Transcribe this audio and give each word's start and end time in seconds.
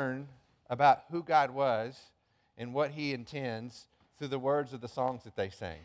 learn 0.00 0.26
about 0.70 1.02
who 1.10 1.22
God 1.22 1.50
was 1.50 2.00
and 2.56 2.72
what 2.72 2.90
He 2.90 3.12
intends 3.12 3.86
through 4.18 4.28
the 4.28 4.38
words 4.38 4.72
of 4.72 4.80
the 4.80 4.88
songs 4.88 5.24
that 5.24 5.36
they 5.36 5.50
sang. 5.50 5.80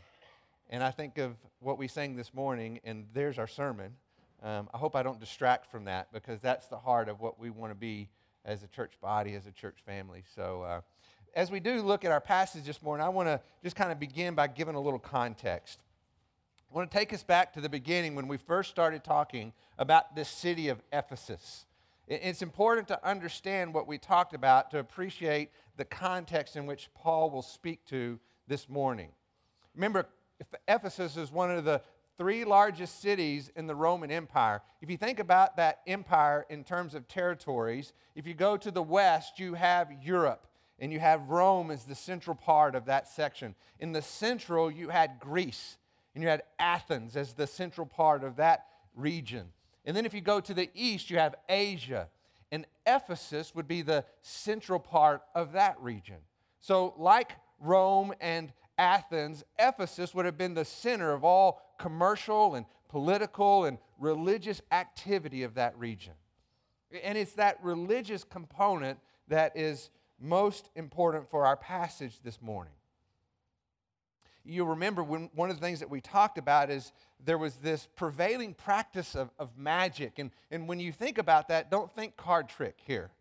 And 0.70 0.82
I 0.82 0.92
think 0.92 1.18
of 1.18 1.36
what 1.60 1.78
we 1.78 1.90
sang 1.90 2.16
this 2.16 2.34
morning, 2.34 2.80
and 2.86 3.08
there's 3.14 3.38
our 3.38 3.48
sermon. 3.48 3.92
Um, 4.42 4.70
I 4.74 4.78
hope 4.78 4.96
I 4.96 5.04
don't 5.04 5.20
distract 5.20 5.70
from 5.70 5.84
that 5.86 6.14
because 6.14 6.40
that's 6.40 6.68
the 6.68 6.78
heart 6.78 7.10
of 7.10 7.20
what 7.20 7.38
we 7.38 7.50
want 7.50 7.72
to 7.72 7.76
be 7.76 8.08
as 8.46 8.64
a 8.64 8.68
church 8.68 8.94
body, 9.02 9.34
as 9.36 9.48
a 9.48 9.52
church 9.52 9.80
family. 9.86 10.24
So, 10.34 10.62
uh, 10.62 10.82
as 11.36 11.52
we 11.52 11.60
do 11.60 11.82
look 11.82 12.06
at 12.06 12.12
our 12.14 12.22
passage 12.22 12.64
this 12.64 12.82
morning, 12.82 13.06
I 13.06 13.10
want 13.10 13.28
to 13.28 13.42
just 13.64 13.76
kind 13.76 13.92
of 13.92 14.00
begin 14.00 14.34
by 14.34 14.48
giving 14.48 14.76
a 14.76 14.82
little 14.82 15.00
context. 15.00 15.80
I 16.72 16.76
want 16.76 16.90
to 16.90 16.98
take 16.98 17.12
us 17.12 17.24
back 17.24 17.52
to 17.56 17.62
the 17.62 17.68
beginning 17.68 18.16
when 18.16 18.30
we 18.30 18.38
first 18.38 18.70
started 18.70 19.04
talking 19.04 19.52
about 19.78 20.16
this 20.16 20.30
city 20.30 20.70
of 20.70 20.82
Ephesus. 20.94 21.66
It's 22.08 22.42
important 22.42 22.88
to 22.90 23.08
understand 23.08 23.74
what 23.74 23.88
we 23.88 23.98
talked 23.98 24.34
about 24.34 24.70
to 24.72 24.80
appreciate 24.80 25.50
the 25.78 25.86
context 25.86 26.56
in 26.56 26.66
which 26.68 26.90
Paul 26.94 27.32
will 27.32 27.42
speak 27.42 27.84
to 27.88 28.20
this 28.48 28.70
morning. 28.70 29.10
Remember, 29.74 30.08
Ephesus 30.68 31.18
is 31.18 31.32
one 31.32 31.50
of 31.50 31.66
the 31.66 31.82
three 32.18 32.46
largest 32.46 33.02
cities 33.02 33.52
in 33.56 33.68
the 33.68 33.76
Roman 33.76 34.12
Empire. 34.12 34.62
If 34.82 34.90
you 34.90 34.98
think 34.98 35.20
about 35.20 35.58
that 35.58 35.82
empire 35.88 36.46
in 36.50 36.64
terms 36.64 36.94
of 36.94 37.08
territories, 37.08 37.92
if 38.16 38.28
you 38.28 38.34
go 38.34 38.56
to 38.56 38.72
the 38.72 38.84
west, 38.84 39.40
you 39.40 39.56
have 39.56 39.92
Europe, 40.04 40.48
and 40.80 40.94
you 40.94 41.00
have 41.00 41.30
Rome 41.30 41.72
as 41.72 41.86
the 41.86 41.96
central 41.96 42.36
part 42.36 42.76
of 42.76 42.86
that 42.86 43.08
section. 43.08 43.56
In 43.80 43.92
the 43.92 44.02
central, 44.02 44.70
you 44.70 44.90
had 44.90 45.20
Greece, 45.20 45.78
and 46.14 46.24
you 46.24 46.30
had 46.30 46.44
Athens 46.60 47.18
as 47.18 47.34
the 47.34 47.48
central 47.48 47.88
part 47.88 48.24
of 48.24 48.36
that 48.38 48.68
region. 48.96 49.48
And 49.86 49.96
then 49.96 50.06
if 50.06 50.14
you 50.14 50.22
go 50.22 50.40
to 50.40 50.54
the 50.54 50.70
east, 50.74 51.10
you 51.10 51.18
have 51.18 51.36
Asia. 51.48 52.10
And 52.52 52.66
Ephesus 52.86 53.54
would 53.56 53.68
be 53.68 53.82
the 53.82 54.06
central 54.22 54.80
part 54.80 55.22
of 55.34 55.54
that 55.54 55.80
region. 55.80 56.18
So, 56.60 56.94
like 56.98 57.34
Rome 57.60 58.14
and 58.20 58.52
Athens, 58.78 59.44
Ephesus 59.58 60.14
would 60.14 60.26
have 60.26 60.38
been 60.38 60.54
the 60.54 60.66
center 60.66 61.14
of 61.14 61.24
all 61.24 61.62
commercial 61.78 62.56
and 62.56 62.66
political 62.90 63.66
and 63.66 63.78
religious 64.00 64.62
activity 64.72 65.44
of 65.44 65.56
that 65.56 65.78
region. 65.78 66.14
And 67.04 67.18
it's 67.18 67.34
that 67.34 67.58
religious 67.62 68.24
component 68.24 69.00
that 69.28 69.56
is 69.56 69.90
most 70.20 70.70
important 70.76 71.30
for 71.30 71.46
our 71.46 71.58
passage 71.58 72.20
this 72.24 72.42
morning. 72.42 72.74
You'll 74.46 74.68
remember 74.68 75.04
when 75.04 75.30
one 75.34 75.50
of 75.50 75.60
the 75.60 75.66
things 75.66 75.80
that 75.80 75.90
we 75.90 76.02
talked 76.02 76.38
about 76.38 76.70
is 76.70 76.92
there 77.24 77.38
was 77.38 77.56
this 77.56 77.88
prevailing 77.96 78.54
practice 78.54 79.16
of, 79.16 79.32
of 79.40 79.58
magic. 79.58 80.20
And, 80.20 80.32
and 80.52 80.68
when 80.68 80.80
you 80.80 80.92
think 80.92 81.18
about 81.18 81.48
that, 81.48 81.72
don't 81.72 81.94
think 81.96 82.16
card 82.16 82.48
trick 82.48 82.78
here. 82.86 83.12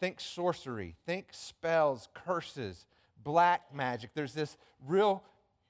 Think 0.00 0.20
sorcery, 0.20 0.96
think 1.06 1.28
spells, 1.30 2.08
curses, 2.14 2.86
black 3.22 3.74
magic. 3.74 4.10
There's 4.14 4.34
this 4.34 4.56
real 4.86 5.22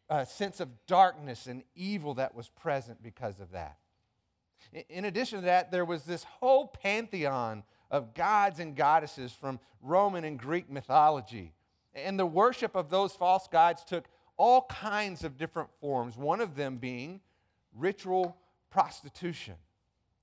uh, 0.09 0.25
sense 0.25 0.61
of 0.61 0.69
darkness 0.87 1.47
and 1.47 1.63
evil 1.75 2.15
that 2.15 2.35
was 2.35 2.49
present 2.49 3.03
because 3.03 3.41
of 3.41 3.53
that. 3.53 3.77
In 4.89 5.05
addition 5.05 5.41
to 5.41 5.45
that, 5.47 5.71
there 5.71 5.85
was 5.85 6.05
this 6.05 6.25
whole 6.25 6.69
pantheon 6.69 7.65
of 7.91 8.15
gods 8.15 8.61
and 8.61 8.77
goddesses 8.77 9.33
from 9.33 9.59
Roman 9.83 10.25
and 10.25 10.39
Greek 10.39 10.71
mythology. 10.71 11.53
And 11.95 12.19
the 12.19 12.27
worship 12.27 12.77
of 12.77 12.89
those 12.89 13.13
false 13.13 13.49
gods 13.49 13.85
took 13.85 14.05
all 14.41 14.63
kinds 14.63 15.23
of 15.23 15.37
different 15.37 15.69
forms, 15.83 16.17
one 16.17 16.41
of 16.41 16.57
them 16.57 16.79
being 16.79 17.21
ritual 17.77 18.39
prostitution. 18.71 19.53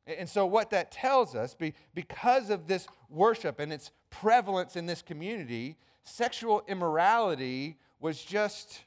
And 0.08 0.28
so, 0.28 0.48
what 0.48 0.72
that 0.72 0.92
tells 0.92 1.36
us, 1.36 1.56
because 1.94 2.50
of 2.50 2.66
this 2.66 2.88
worship 3.12 3.60
and 3.60 3.72
its 3.72 3.92
prevalence 4.10 4.76
in 4.76 4.88
this 4.88 5.04
community, 5.04 5.78
sexual 6.02 6.64
immorality 6.68 7.78
was 8.00 8.24
just 8.24 8.82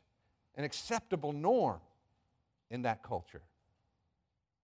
an 0.56 0.64
acceptable 0.64 1.33
norm 1.33 1.78
in 2.68 2.83
that 2.83 3.05
culture. 3.05 3.42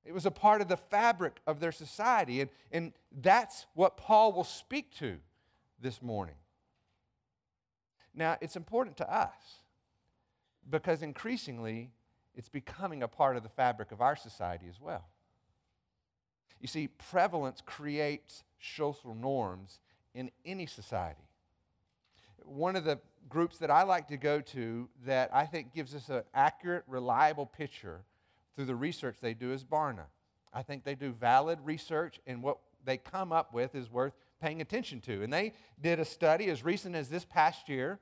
It 0.04 0.12
was 0.12 0.26
a 0.26 0.32
part 0.32 0.60
of 0.62 0.66
the 0.66 0.76
fabric 0.76 1.40
of 1.46 1.60
their 1.60 1.72
society. 1.72 2.40
And, 2.40 2.50
and 2.72 2.92
that's 3.20 3.66
what 3.74 3.96
Paul 3.96 4.32
will 4.32 4.44
speak 4.44 4.92
to 4.96 5.18
this 5.80 6.02
morning. 6.02 6.34
Now, 8.16 8.36
it's 8.40 8.56
important 8.56 8.96
to 8.96 9.14
us 9.14 9.60
because 10.68 11.02
increasingly 11.02 11.90
it's 12.34 12.48
becoming 12.48 13.02
a 13.02 13.08
part 13.08 13.36
of 13.36 13.42
the 13.42 13.48
fabric 13.48 13.92
of 13.92 14.00
our 14.00 14.16
society 14.16 14.66
as 14.68 14.80
well. 14.80 15.06
You 16.60 16.68
see, 16.68 16.88
prevalence 16.88 17.62
creates 17.64 18.44
social 18.60 19.14
norms 19.14 19.80
in 20.14 20.30
any 20.44 20.66
society. 20.66 21.28
One 22.44 22.76
of 22.76 22.84
the 22.84 22.98
groups 23.28 23.58
that 23.58 23.70
I 23.70 23.82
like 23.82 24.08
to 24.08 24.16
go 24.16 24.40
to 24.40 24.88
that 25.04 25.30
I 25.32 25.46
think 25.46 25.74
gives 25.74 25.94
us 25.94 26.08
an 26.08 26.22
accurate, 26.34 26.84
reliable 26.86 27.46
picture 27.46 28.02
through 28.54 28.66
the 28.66 28.74
research 28.74 29.16
they 29.20 29.34
do 29.34 29.52
is 29.52 29.64
Barna. 29.64 30.04
I 30.52 30.62
think 30.62 30.84
they 30.84 30.94
do 30.94 31.12
valid 31.12 31.58
research, 31.64 32.20
and 32.26 32.42
what 32.42 32.58
they 32.84 32.96
come 32.96 33.32
up 33.32 33.52
with 33.52 33.74
is 33.74 33.90
worth 33.90 34.14
paying 34.40 34.60
attention 34.60 35.00
to. 35.02 35.22
And 35.22 35.32
they 35.32 35.52
did 35.80 36.00
a 36.00 36.04
study 36.04 36.48
as 36.48 36.64
recent 36.64 36.94
as 36.94 37.08
this 37.08 37.24
past 37.24 37.68
year 37.68 37.98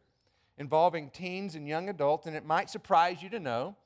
involving 0.59 1.11
teens 1.11 1.55
and 1.55 1.67
young 1.67 1.89
adults, 1.89 2.27
and 2.27 2.37
it 2.37 2.45
might 2.45 2.71
surprise 2.71 3.23
you 3.23 3.29
to 3.31 3.41
know 3.41 3.77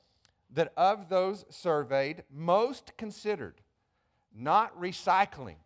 that 0.51 0.73
of 0.77 1.09
those 1.09 1.45
surveyed, 1.51 2.23
most 2.31 2.97
considered 2.97 3.61
not 4.35 4.79
recycling 4.81 5.57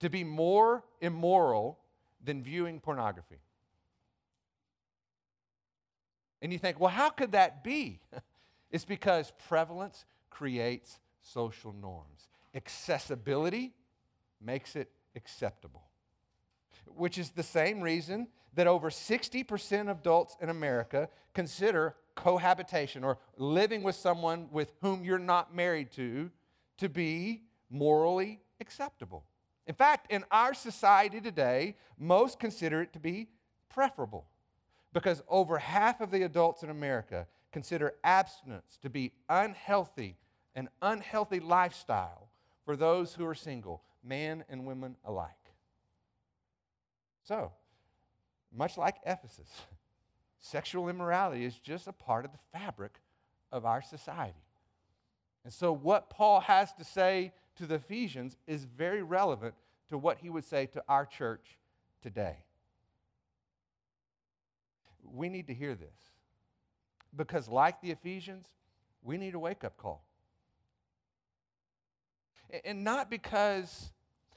to 0.00 0.08
be 0.08 0.24
more 0.24 0.84
immoral 1.00 1.78
than 2.22 2.42
viewing 2.42 2.80
pornography. 2.80 3.40
And 6.40 6.52
you 6.52 6.58
think, 6.58 6.78
well, 6.78 6.90
how 6.90 7.10
could 7.10 7.32
that 7.32 7.64
be? 7.64 8.00
it's 8.70 8.84
because 8.84 9.32
prevalence 9.48 10.04
creates 10.30 10.98
social 11.22 11.72
norms. 11.72 12.28
Accessibility 12.54 13.72
makes 14.40 14.76
it 14.76 14.90
acceptable, 15.16 15.84
which 16.86 17.18
is 17.18 17.30
the 17.30 17.42
same 17.42 17.80
reason 17.80 18.28
that 18.54 18.66
over 18.66 18.90
60% 18.90 19.90
of 19.90 20.00
adults 20.00 20.36
in 20.40 20.48
America 20.48 21.08
consider 21.34 21.94
cohabitation 22.14 23.02
or 23.02 23.18
living 23.36 23.82
with 23.82 23.96
someone 23.96 24.48
with 24.50 24.72
whom 24.80 25.04
you're 25.04 25.18
not 25.18 25.54
married 25.54 25.90
to 25.92 26.30
to 26.78 26.88
be 26.88 27.42
morally 27.70 28.40
acceptable. 28.60 29.24
In 29.66 29.74
fact, 29.74 30.12
in 30.12 30.24
our 30.30 30.54
society 30.54 31.20
today, 31.20 31.76
most 31.98 32.38
consider 32.38 32.82
it 32.82 32.92
to 32.92 33.00
be 33.00 33.28
preferable 33.68 34.26
because 34.92 35.22
over 35.28 35.58
half 35.58 36.00
of 36.00 36.10
the 36.10 36.22
adults 36.22 36.62
in 36.62 36.70
America 36.70 37.26
consider 37.52 37.94
abstinence 38.04 38.78
to 38.82 38.90
be 38.90 39.12
unhealthy, 39.28 40.16
an 40.54 40.68
unhealthy 40.82 41.40
lifestyle 41.40 42.28
for 42.64 42.76
those 42.76 43.14
who 43.14 43.26
are 43.26 43.34
single, 43.34 43.82
men 44.02 44.44
and 44.48 44.66
women 44.66 44.96
alike. 45.04 45.30
So, 47.24 47.52
much 48.54 48.78
like 48.78 48.96
Ephesus, 49.04 49.48
sexual 50.38 50.88
immorality 50.88 51.44
is 51.44 51.58
just 51.58 51.86
a 51.86 51.92
part 51.92 52.24
of 52.24 52.32
the 52.32 52.38
fabric 52.52 53.00
of 53.50 53.64
our 53.64 53.82
society. 53.82 54.44
And 55.44 55.52
so, 55.52 55.72
what 55.72 56.10
Paul 56.10 56.40
has 56.40 56.72
to 56.74 56.84
say 56.84 57.32
to 57.56 57.66
the 57.66 57.76
Ephesians 57.76 58.36
is 58.46 58.64
very 58.64 59.02
relevant 59.02 59.54
to 59.88 59.98
what 59.98 60.18
he 60.18 60.30
would 60.30 60.44
say 60.44 60.66
to 60.66 60.82
our 60.88 61.04
church 61.04 61.58
today. 62.02 62.36
We 65.04 65.28
need 65.28 65.46
to 65.48 65.54
hear 65.54 65.74
this 65.74 66.12
because, 67.14 67.48
like 67.48 67.80
the 67.80 67.90
Ephesians, 67.90 68.46
we 69.02 69.18
need 69.18 69.34
a 69.34 69.38
wake 69.38 69.64
up 69.64 69.76
call. 69.76 70.04
And 72.64 72.84
not 72.84 73.10
because 73.10 73.90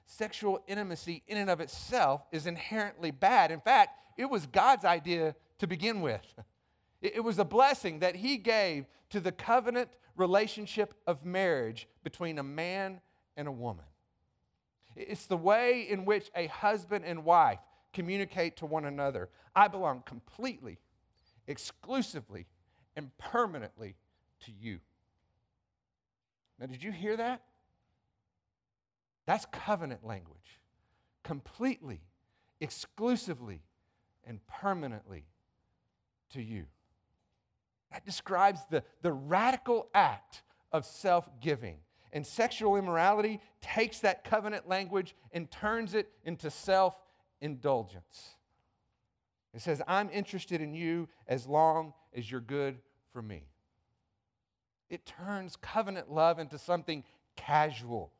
sexual 0.05 0.63
intimacy 0.67 1.23
in 1.27 1.37
and 1.37 1.49
of 1.49 1.59
itself 1.61 2.21
is 2.31 2.47
inherently 2.47 3.11
bad. 3.11 3.51
In 3.51 3.59
fact, 3.59 3.99
it 4.17 4.29
was 4.29 4.47
God's 4.47 4.83
idea 4.83 5.35
to 5.59 5.67
begin 5.67 6.01
with. 6.01 6.25
It 7.01 7.23
was 7.23 7.37
a 7.39 7.45
blessing 7.45 7.99
that 7.99 8.15
He 8.15 8.37
gave 8.37 8.85
to 9.11 9.19
the 9.19 9.31
covenant 9.31 9.89
relationship 10.15 10.95
of 11.05 11.23
marriage 11.23 11.87
between 12.03 12.39
a 12.39 12.43
man 12.43 12.99
and 13.35 13.47
a 13.47 13.51
woman. 13.51 13.85
It's 14.95 15.27
the 15.27 15.37
way 15.37 15.87
in 15.87 16.05
which 16.05 16.31
a 16.35 16.47
husband 16.47 17.05
and 17.05 17.23
wife 17.23 17.59
communicate 17.93 18.57
to 18.57 18.65
one 18.65 18.85
another. 18.85 19.29
I 19.55 19.67
belong 19.67 20.01
completely, 20.05 20.79
exclusively, 21.45 22.47
and 22.95 23.15
permanently 23.19 23.95
to 24.45 24.51
you. 24.51 24.79
Now, 26.59 26.65
did 26.65 26.81
you 26.81 26.91
hear 26.91 27.15
that? 27.17 27.43
That's 29.27 29.45
covenant 29.51 30.03
language. 30.03 30.59
Completely, 31.23 32.01
exclusively, 32.59 33.61
and 34.27 34.45
permanently 34.47 35.25
to 36.33 36.41
you. 36.41 36.65
That 37.91 38.05
describes 38.05 38.59
the, 38.69 38.83
the 39.01 39.11
radical 39.11 39.87
act 39.93 40.43
of 40.71 40.85
self 40.85 41.29
giving. 41.41 41.77
And 42.13 42.25
sexual 42.25 42.77
immorality 42.77 43.39
takes 43.61 43.99
that 43.99 44.23
covenant 44.23 44.67
language 44.67 45.15
and 45.31 45.49
turns 45.49 45.93
it 45.93 46.09
into 46.23 46.49
self 46.49 46.95
indulgence. 47.41 48.35
It 49.53 49.61
says, 49.61 49.81
I'm 49.87 50.09
interested 50.11 50.61
in 50.61 50.73
you 50.73 51.07
as 51.27 51.47
long 51.47 51.93
as 52.15 52.29
you're 52.29 52.41
good 52.41 52.77
for 53.11 53.21
me. 53.21 53.43
It 54.89 55.05
turns 55.05 55.55
covenant 55.55 56.11
love 56.11 56.39
into 56.39 56.57
something 56.57 57.03
casual, 57.35 58.11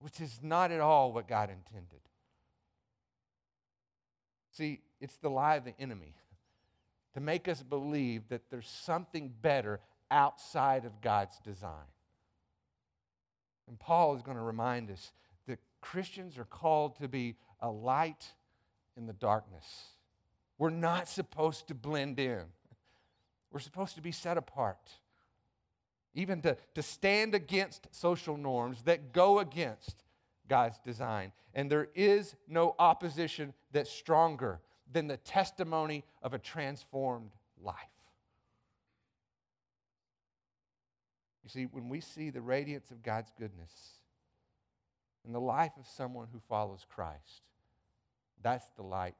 which 0.00 0.20
is 0.20 0.40
not 0.42 0.70
at 0.70 0.80
all 0.80 1.12
what 1.12 1.26
God 1.26 1.50
intended. 1.50 2.00
See, 4.52 4.80
it's 5.00 5.16
the 5.16 5.30
lie 5.30 5.56
of 5.56 5.64
the 5.64 5.78
enemy 5.78 6.14
to 7.14 7.20
make 7.20 7.48
us 7.48 7.62
believe 7.62 8.28
that 8.28 8.50
there's 8.50 8.68
something 8.68 9.32
better 9.40 9.80
outside 10.10 10.84
of 10.84 11.00
God's 11.00 11.38
design. 11.40 11.90
And 13.68 13.78
Paul 13.78 14.14
is 14.14 14.22
going 14.22 14.36
to 14.36 14.42
remind 14.42 14.90
us 14.90 15.12
that 15.46 15.58
Christians 15.80 16.38
are 16.38 16.44
called 16.44 16.96
to 17.00 17.08
be 17.08 17.36
a 17.60 17.70
light 17.70 18.32
in 18.96 19.06
the 19.06 19.12
darkness. 19.12 19.64
We're 20.58 20.70
not 20.70 21.08
supposed 21.08 21.68
to 21.68 21.74
blend 21.74 22.18
in, 22.18 22.42
we're 23.52 23.60
supposed 23.60 23.96
to 23.96 24.02
be 24.02 24.12
set 24.12 24.38
apart. 24.38 24.90
Even 26.14 26.40
to, 26.42 26.56
to 26.74 26.82
stand 26.82 27.34
against 27.34 27.88
social 27.90 28.38
norms 28.38 28.82
that 28.84 29.12
go 29.12 29.40
against 29.40 30.02
God's 30.48 30.78
design. 30.78 31.32
And 31.52 31.70
there 31.70 31.88
is 31.94 32.34
no 32.48 32.74
opposition 32.78 33.52
that's 33.70 33.90
stronger 33.90 34.60
than 34.92 35.06
the 35.06 35.16
testimony 35.16 36.04
of 36.22 36.34
a 36.34 36.38
transformed 36.38 37.32
life. 37.62 37.74
You 41.44 41.50
see, 41.50 41.64
when 41.64 41.88
we 41.88 42.00
see 42.00 42.30
the 42.30 42.40
radiance 42.40 42.90
of 42.90 43.02
God's 43.02 43.30
goodness 43.38 43.72
in 45.24 45.32
the 45.32 45.40
life 45.40 45.72
of 45.78 45.86
someone 45.86 46.26
who 46.32 46.40
follows 46.48 46.84
Christ, 46.88 47.42
that's 48.42 48.68
the 48.76 48.82
light 48.82 49.14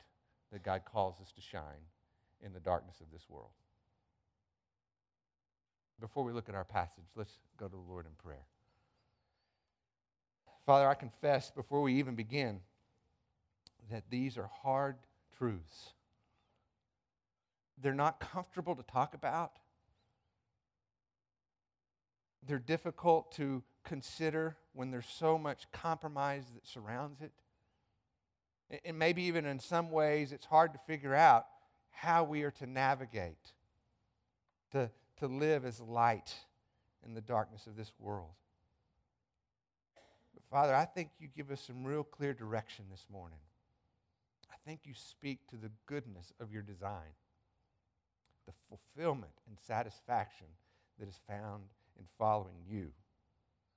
that 0.53 0.63
God 0.63 0.83
calls 0.85 1.21
us 1.21 1.33
to 1.33 1.41
shine 1.41 1.63
in 2.45 2.53
the 2.53 2.61
darkness 2.61 3.01
of 3.01 3.07
this 3.13 3.29
world. 3.29 3.51
Before 6.01 6.25
we 6.25 6.33
look 6.33 6.49
at 6.49 6.55
our 6.55 6.65
passage, 6.65 7.05
let's 7.15 7.39
go 7.57 7.67
to 7.67 7.75
the 7.75 7.91
Lord 7.91 8.07
in 8.07 8.13
prayer. 8.23 8.45
Father, 10.67 10.89
I 10.89 10.95
confess 10.95 11.51
before 11.51 11.81
we 11.81 11.95
even 11.95 12.17
begin 12.17 12.61
that 13.91 14.03
these 14.11 14.37
are 14.37 14.51
hard 14.63 14.97
truths. 15.39 15.93
They're 17.81 17.95
not 17.95 18.21
comfortable 18.21 18.75
to 18.75 18.83
talk 18.83 19.15
about. 19.15 19.53
They're 22.47 22.59
difficult 22.59 23.33
to 23.33 23.63
consider 23.85 24.57
when 24.73 24.91
there's 24.91 25.07
so 25.07 25.39
much 25.39 25.71
compromise 25.73 26.45
that 26.55 26.67
surrounds 26.67 27.21
it. 27.21 27.33
And 28.85 28.99
maybe 28.99 29.23
even 29.25 29.47
in 29.47 29.59
some 29.61 29.91
ways, 29.91 30.33
it's 30.33 30.47
hard 30.47 30.73
to 30.73 30.79
figure 30.87 31.15
out 31.15 31.47
how 31.91 32.25
we 32.25 32.43
are 32.43 32.51
to 32.53 32.67
navigate, 32.67 33.53
to, 34.73 34.91
to 35.19 35.27
live 35.27 35.65
as 35.65 35.81
light 35.81 36.35
in 37.05 37.15
the 37.15 37.21
darkness 37.21 37.67
of 37.67 37.77
this 37.77 37.93
world. 37.99 38.35
But 40.35 40.43
Father, 40.51 40.75
I 40.75 40.85
think 40.85 41.11
you 41.19 41.29
give 41.35 41.51
us 41.51 41.61
some 41.61 41.85
real 41.85 42.05
clear 42.05 42.35
direction 42.35 42.87
this 42.91 43.07
morning. 43.11 43.39
I 44.51 44.57
think 44.65 44.81
you 44.85 44.95
speak 44.95 45.47
to 45.49 45.57
the 45.57 45.71
goodness 45.87 46.33
of 46.41 46.53
your 46.53 46.63
design, 46.63 47.15
the 48.47 48.53
fulfillment 48.69 49.33
and 49.49 49.59
satisfaction 49.59 50.47
that 50.99 51.09
is 51.09 51.21
found 51.29 51.65
in 51.99 52.05
following 52.19 52.57
you. 52.69 52.91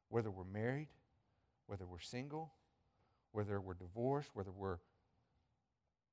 Whether 0.10 0.32
we're 0.32 0.44
married, 0.44 0.90
whether 1.68 1.86
we're 1.86 2.00
single, 2.00 2.54
whether 3.32 3.60
we're 3.60 3.76
divorced, 3.76 4.32
whether 4.34 4.52
we're 4.52 4.80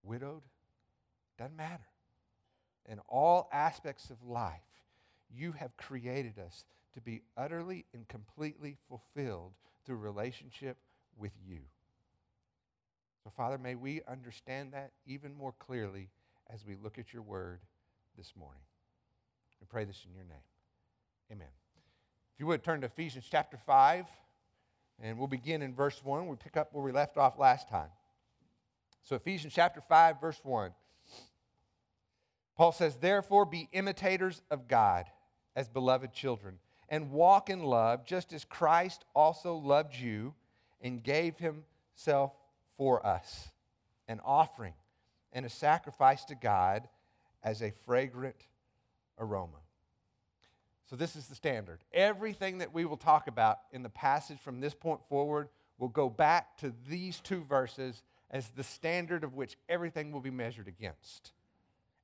widowed, 0.02 0.42
doesn't 1.38 1.56
matter. 1.56 1.86
In 2.88 2.98
all 3.08 3.48
aspects 3.52 4.10
of 4.10 4.22
life, 4.22 4.60
you 5.34 5.52
have 5.52 5.76
created 5.76 6.38
us 6.38 6.64
to 6.94 7.00
be 7.00 7.22
utterly 7.36 7.84
and 7.92 8.06
completely 8.08 8.76
fulfilled 8.88 9.52
through 9.84 9.96
relationship 9.96 10.76
with 11.18 11.32
you. 11.46 11.60
So, 13.26 13.32
Father, 13.36 13.58
may 13.58 13.74
we 13.74 14.02
understand 14.06 14.72
that 14.72 14.92
even 15.04 15.34
more 15.34 15.52
clearly 15.58 16.10
as 16.54 16.64
we 16.64 16.76
look 16.80 16.96
at 16.96 17.12
your 17.12 17.22
word 17.22 17.58
this 18.16 18.32
morning. 18.38 18.62
We 19.60 19.66
pray 19.68 19.84
this 19.84 20.06
in 20.08 20.14
your 20.14 20.22
name. 20.22 20.44
Amen. 21.32 21.48
If 22.32 22.38
you 22.38 22.46
would 22.46 22.62
turn 22.62 22.82
to 22.82 22.86
Ephesians 22.86 23.26
chapter 23.28 23.56
5, 23.56 24.06
and 25.02 25.18
we'll 25.18 25.26
begin 25.26 25.62
in 25.62 25.74
verse 25.74 26.00
1. 26.04 26.28
We 26.28 26.36
pick 26.36 26.56
up 26.56 26.72
where 26.72 26.84
we 26.84 26.92
left 26.92 27.16
off 27.16 27.36
last 27.36 27.68
time. 27.68 27.88
So, 29.02 29.16
Ephesians 29.16 29.52
chapter 29.52 29.80
5, 29.80 30.20
verse 30.20 30.38
1. 30.44 30.70
Paul 32.56 32.70
says, 32.70 32.94
Therefore, 32.94 33.44
be 33.44 33.68
imitators 33.72 34.40
of 34.52 34.68
God 34.68 35.06
as 35.56 35.68
beloved 35.68 36.12
children, 36.12 36.60
and 36.88 37.10
walk 37.10 37.50
in 37.50 37.64
love, 37.64 38.06
just 38.06 38.32
as 38.32 38.44
Christ 38.44 39.04
also 39.16 39.56
loved 39.56 39.96
you 39.96 40.32
and 40.80 41.02
gave 41.02 41.34
himself 41.38 42.30
for 42.76 43.04
us, 43.06 43.48
an 44.08 44.20
offering 44.24 44.74
and 45.32 45.44
a 45.44 45.50
sacrifice 45.50 46.24
to 46.26 46.34
God 46.34 46.88
as 47.42 47.62
a 47.62 47.72
fragrant 47.84 48.46
aroma. 49.18 49.58
So, 50.88 50.94
this 50.94 51.16
is 51.16 51.26
the 51.26 51.34
standard. 51.34 51.80
Everything 51.92 52.58
that 52.58 52.72
we 52.72 52.84
will 52.84 52.96
talk 52.96 53.26
about 53.26 53.58
in 53.72 53.82
the 53.82 53.88
passage 53.88 54.38
from 54.38 54.60
this 54.60 54.74
point 54.74 55.00
forward 55.08 55.48
will 55.78 55.88
go 55.88 56.08
back 56.08 56.56
to 56.58 56.72
these 56.88 57.20
two 57.20 57.42
verses 57.44 58.02
as 58.30 58.48
the 58.48 58.62
standard 58.62 59.24
of 59.24 59.34
which 59.34 59.56
everything 59.68 60.12
will 60.12 60.20
be 60.20 60.30
measured 60.30 60.68
against. 60.68 61.32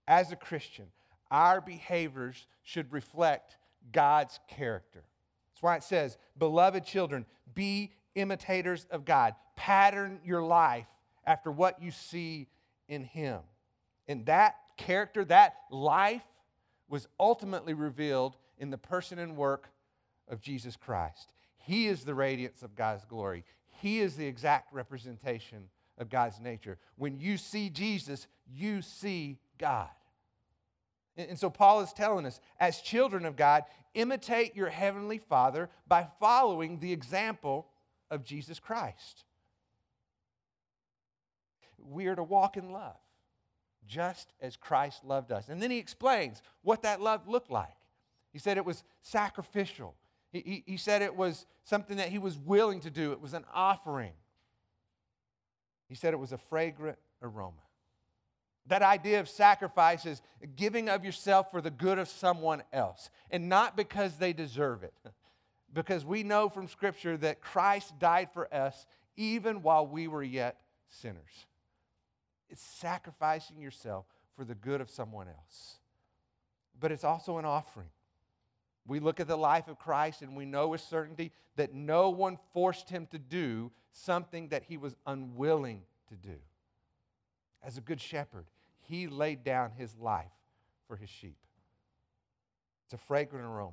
As 0.07 0.33
a 0.33 0.37
Christian, 0.37 0.87
our 1.31 1.61
behaviors 1.61 2.47
should 2.63 2.93
reflect 2.93 3.57
God's 3.93 4.39
character. 4.49 5.05
That's 5.53 5.63
why 5.63 5.77
it 5.77 5.83
says, 5.85 6.19
Beloved 6.39 6.85
children, 6.85 7.25
be 7.55 7.93
imitators 8.15 8.87
of 8.91 9.05
God. 9.05 9.35
Pattern 9.57 10.21
your 10.25 10.43
life 10.43 10.87
after 11.25 11.51
what 11.51 11.81
you 11.83 11.91
see 11.91 12.49
in 12.89 13.05
Him. 13.05 13.41
And 14.09 14.27
that 14.27 14.57
character, 14.77 15.25
that 15.27 15.55
life, 15.71 16.23
was 16.89 17.09
ultimately 17.19 17.75
revealed 17.75 18.37
in 18.59 18.71
the 18.71 18.79
person 18.79 19.19
and 19.19 19.37
work 19.37 19.71
of 20.29 20.41
Jesus 20.41 20.77
Christ. 20.77 21.33
He 21.57 21.87
is 21.87 22.05
the 22.05 22.15
radiance 22.15 22.63
of 22.63 22.75
God's 22.75 23.05
glory, 23.05 23.45
He 23.69 24.01
is 24.01 24.17
the 24.17 24.27
exact 24.27 24.73
representation 24.73 25.69
of 25.99 26.11
God's 26.11 26.41
nature. 26.41 26.79
When 26.97 27.19
you 27.19 27.37
see 27.37 27.71
Jesus, 27.71 28.27
you 28.47 28.83
see 28.83 29.39
God. 29.59 29.89
And 31.17 31.39
so 31.39 31.51
Paul 31.51 31.81
is 31.81 31.93
telling 31.93 32.25
us, 32.25 32.41
as 32.59 32.81
children 32.81 33.27
of 33.27 33.37
God, 33.37 33.65
imitate 33.95 34.57
your 34.57 34.71
heavenly 34.71 35.19
Father 35.19 35.69
by 35.87 36.07
following 36.19 36.79
the 36.79 36.93
example 36.93 37.67
of 38.13 38.23
Jesus 38.23 38.61
Christ. 38.61 39.25
We 41.79 42.07
are 42.07 42.15
to 42.15 42.23
walk 42.23 42.57
in 42.57 42.71
love, 42.71 42.99
just 43.89 44.33
as 44.41 44.55
Christ 44.55 45.05
loved 45.05 45.33
us. 45.33 45.49
And 45.49 45.61
then 45.61 45.71
he 45.71 45.79
explains 45.79 46.43
what 46.61 46.83
that 46.83 47.01
love 47.01 47.27
looked 47.27 47.51
like. 47.51 47.75
He 48.33 48.39
said 48.39 48.59
it 48.59 48.65
was 48.65 48.85
sacrificial, 49.01 49.97
he, 50.31 50.41
he, 50.41 50.65
he 50.67 50.77
said 50.77 51.03
it 51.03 51.17
was 51.17 51.47
something 51.65 51.97
that 51.97 52.09
he 52.09 52.19
was 52.19 52.39
willing 52.39 52.81
to 52.81 52.91
do, 52.91 53.13
it 53.13 53.21
was 53.21 53.35
an 53.35 53.45
offering. 53.53 54.13
He 55.89 55.95
said 55.95 56.15
it 56.15 56.19
was 56.19 56.33
a 56.33 56.39
fragrant 56.39 56.99
aroma. 57.23 57.57
That 58.67 58.83
idea 58.83 59.21
of 59.21 59.29
sacrifice 59.29 60.07
is 60.07 60.23
giving 60.57 60.89
of 60.89 61.05
yourself 61.05 61.51
for 61.51 61.61
the 61.61 61.71
good 61.71 61.99
of 61.99 62.09
someone 62.09 62.63
else, 62.73 63.11
and 63.31 63.49
not 63.49 63.77
because 63.77 64.17
they 64.19 64.33
deserve 64.33 64.85
it. 64.85 64.95
Because 65.73 66.05
we 66.05 66.23
know 66.23 66.49
from 66.49 66.69
Scripture 66.69 67.17
that 67.19 67.41
Christ 67.41 67.99
died 67.99 68.31
for 68.33 68.53
us 68.53 68.87
even 69.17 69.63
while 69.63 69.87
we 69.87 70.09
were 70.09 70.23
yet 70.23 70.61
sinners. 70.89 71.47
It's 72.51 72.63
sacrificing 72.63 73.61
yourself 73.61 74.07
for 74.37 74.45
the 74.45 74.55
good 74.55 74.81
of 74.81 74.91
someone 74.91 75.29
else. 75.29 75.79
But 76.79 76.93
it's 76.93 77.05
also 77.05 77.39
an 77.39 77.45
offering. 77.45 77.89
We 78.87 79.01
look 79.01 79.21
at 79.21 79.29
the 79.29 79.37
life 79.37 79.69
of 79.69 79.79
Christ 79.79 80.23
and 80.23 80.37
we 80.37 80.45
know 80.45 80.69
with 80.69 80.81
certainty 80.81 81.33
that 81.57 81.73
no 81.73 82.11
one 82.11 82.39
forced 82.53 82.91
him 82.91 83.07
to 83.13 83.19
do 83.19 83.71
something 83.93 84.49
that 84.49 84.65
he 84.65 84.77
was 84.77 84.97
unwilling 85.07 85.83
to 86.09 86.17
do 86.17 86.39
as 87.65 87.79
a 87.79 87.81
good 87.81 88.01
shepherd, 88.01 88.47
he 88.81 89.07
laid 89.07 89.45
down 89.45 89.71
his 89.77 89.97
life 89.99 90.33
for 90.89 90.97
his 90.97 91.09
sheep. 91.09 91.37
It's 92.85 92.95
a 92.95 92.99
fragrant 92.99 93.47
aroma. 93.47 93.73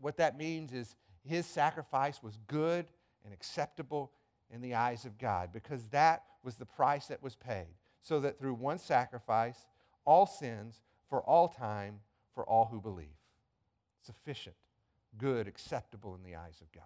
What 0.00 0.16
that 0.18 0.36
means 0.36 0.72
is 0.72 0.94
his 1.24 1.46
sacrifice 1.46 2.22
was 2.22 2.38
good 2.46 2.86
and 3.24 3.32
acceptable 3.32 4.12
in 4.50 4.60
the 4.60 4.74
eyes 4.74 5.04
of 5.04 5.18
God 5.18 5.50
because 5.52 5.88
that 5.88 6.24
was 6.42 6.56
the 6.56 6.66
price 6.66 7.06
that 7.06 7.22
was 7.22 7.34
paid. 7.34 7.74
So 8.02 8.20
that 8.20 8.38
through 8.38 8.54
one 8.54 8.78
sacrifice, 8.78 9.66
all 10.04 10.26
sins 10.26 10.80
for 11.08 11.20
all 11.22 11.48
time 11.48 12.00
for 12.34 12.44
all 12.44 12.66
who 12.66 12.80
believe. 12.80 13.08
Sufficient, 14.02 14.54
good, 15.18 15.48
acceptable 15.48 16.14
in 16.14 16.22
the 16.22 16.36
eyes 16.36 16.60
of 16.60 16.70
God. 16.72 16.84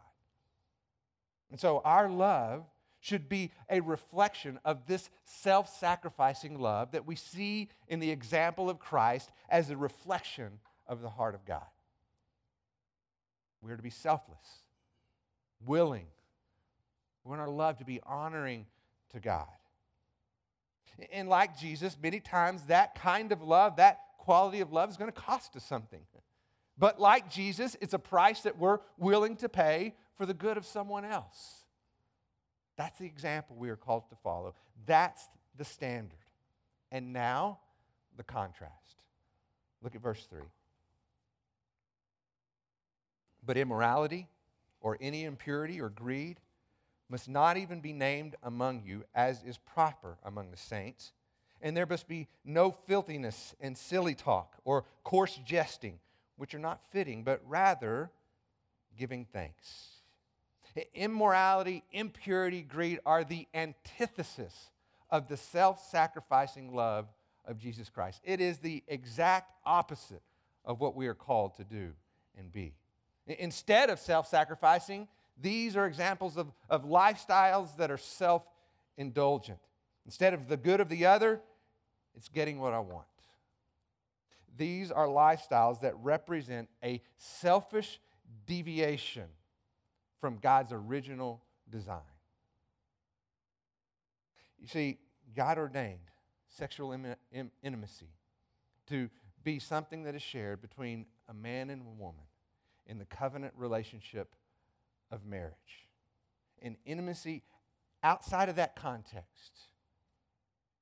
And 1.50 1.60
so 1.60 1.82
our 1.84 2.08
love 2.08 2.64
should 3.00 3.28
be 3.28 3.50
a 3.68 3.80
reflection 3.80 4.58
of 4.64 4.86
this 4.86 5.10
self 5.24 5.74
sacrificing 5.78 6.58
love 6.58 6.92
that 6.92 7.06
we 7.06 7.16
see 7.16 7.68
in 7.88 7.98
the 7.98 8.10
example 8.10 8.70
of 8.70 8.78
Christ 8.78 9.30
as 9.48 9.70
a 9.70 9.76
reflection 9.76 10.60
of 10.86 11.02
the 11.02 11.08
heart 11.08 11.34
of 11.34 11.44
God. 11.44 11.66
We're 13.62 13.76
to 13.76 13.82
be 13.82 13.90
selfless, 13.90 14.64
willing. 15.66 16.06
We 17.24 17.30
want 17.30 17.40
our 17.40 17.48
love 17.48 17.78
to 17.78 17.84
be 17.84 18.00
honoring 18.06 18.66
to 19.12 19.20
God. 19.20 19.46
And 21.12 21.28
like 21.28 21.58
Jesus, 21.58 21.96
many 22.02 22.20
times 22.20 22.62
that 22.66 22.94
kind 22.94 23.32
of 23.32 23.42
love, 23.42 23.76
that 23.76 24.00
quality 24.18 24.60
of 24.60 24.72
love 24.72 24.90
is 24.90 24.96
going 24.96 25.10
to 25.10 25.18
cost 25.18 25.56
us 25.56 25.64
something. 25.64 26.00
But 26.78 26.98
like 26.98 27.30
Jesus, 27.30 27.76
it's 27.82 27.92
a 27.92 27.98
price 27.98 28.40
that 28.42 28.58
we're 28.58 28.78
willing 28.98 29.36
to 29.36 29.48
pay 29.48 29.94
for 30.16 30.24
the 30.24 30.32
good 30.32 30.56
of 30.56 30.64
someone 30.64 31.04
else. 31.04 31.64
That's 32.76 32.98
the 32.98 33.04
example 33.04 33.56
we 33.58 33.68
are 33.68 33.76
called 33.76 34.08
to 34.08 34.16
follow. 34.16 34.54
That's 34.86 35.22
the 35.58 35.64
standard. 35.64 36.16
And 36.90 37.12
now, 37.12 37.58
the 38.16 38.22
contrast. 38.22 38.74
Look 39.82 39.94
at 39.94 40.00
verse 40.00 40.26
3. 40.30 40.40
But 43.44 43.56
immorality, 43.56 44.28
or 44.80 44.96
any 45.00 45.24
impurity 45.24 45.80
or 45.80 45.88
greed, 45.88 46.38
must 47.08 47.28
not 47.28 47.56
even 47.56 47.80
be 47.80 47.92
named 47.92 48.36
among 48.42 48.82
you, 48.84 49.04
as 49.14 49.42
is 49.42 49.58
proper 49.58 50.16
among 50.24 50.50
the 50.50 50.56
saints. 50.56 51.12
And 51.60 51.76
there 51.76 51.86
must 51.86 52.08
be 52.08 52.28
no 52.44 52.70
filthiness 52.70 53.54
and 53.60 53.76
silly 53.76 54.14
talk 54.14 54.56
or 54.64 54.84
coarse 55.04 55.38
jesting, 55.44 55.98
which 56.36 56.54
are 56.54 56.60
not 56.60 56.80
fitting, 56.90 57.24
but 57.24 57.42
rather 57.46 58.10
giving 58.96 59.26
thanks. 59.26 59.88
Immorality, 60.94 61.82
impurity, 61.92 62.62
greed 62.62 63.00
are 63.04 63.24
the 63.24 63.46
antithesis 63.52 64.70
of 65.10 65.28
the 65.28 65.36
self 65.36 65.84
sacrificing 65.90 66.74
love 66.74 67.08
of 67.44 67.58
Jesus 67.58 67.90
Christ. 67.90 68.20
It 68.24 68.40
is 68.40 68.58
the 68.58 68.82
exact 68.86 69.52
opposite 69.66 70.22
of 70.64 70.80
what 70.80 70.94
we 70.94 71.08
are 71.08 71.14
called 71.14 71.56
to 71.56 71.64
do 71.64 71.92
and 72.38 72.52
be. 72.52 72.74
Instead 73.38 73.90
of 73.90 73.98
self 73.98 74.26
sacrificing, 74.26 75.08
these 75.40 75.76
are 75.76 75.86
examples 75.86 76.36
of, 76.36 76.52
of 76.68 76.84
lifestyles 76.84 77.76
that 77.76 77.90
are 77.90 77.98
self 77.98 78.42
indulgent. 78.96 79.58
Instead 80.06 80.34
of 80.34 80.48
the 80.48 80.56
good 80.56 80.80
of 80.80 80.88
the 80.88 81.06
other, 81.06 81.40
it's 82.14 82.28
getting 82.28 82.58
what 82.58 82.72
I 82.72 82.80
want. 82.80 83.06
These 84.56 84.90
are 84.90 85.06
lifestyles 85.06 85.80
that 85.80 85.94
represent 86.02 86.68
a 86.82 87.00
selfish 87.16 88.00
deviation 88.46 89.28
from 90.20 90.38
God's 90.38 90.72
original 90.72 91.42
design. 91.70 92.00
You 94.58 94.66
see, 94.66 94.98
God 95.34 95.56
ordained 95.56 95.98
sexual 96.48 96.94
intimacy 97.62 98.10
to 98.88 99.08
be 99.44 99.58
something 99.58 100.02
that 100.02 100.14
is 100.14 100.22
shared 100.22 100.60
between 100.60 101.06
a 101.28 101.34
man 101.34 101.70
and 101.70 101.80
a 101.80 102.02
woman 102.02 102.24
in 102.90 102.98
the 102.98 103.04
covenant 103.04 103.54
relationship 103.56 104.34
of 105.10 105.24
marriage. 105.24 105.54
And 106.60 106.76
intimacy 106.84 107.42
outside 108.02 108.48
of 108.48 108.56
that 108.56 108.74
context 108.74 109.68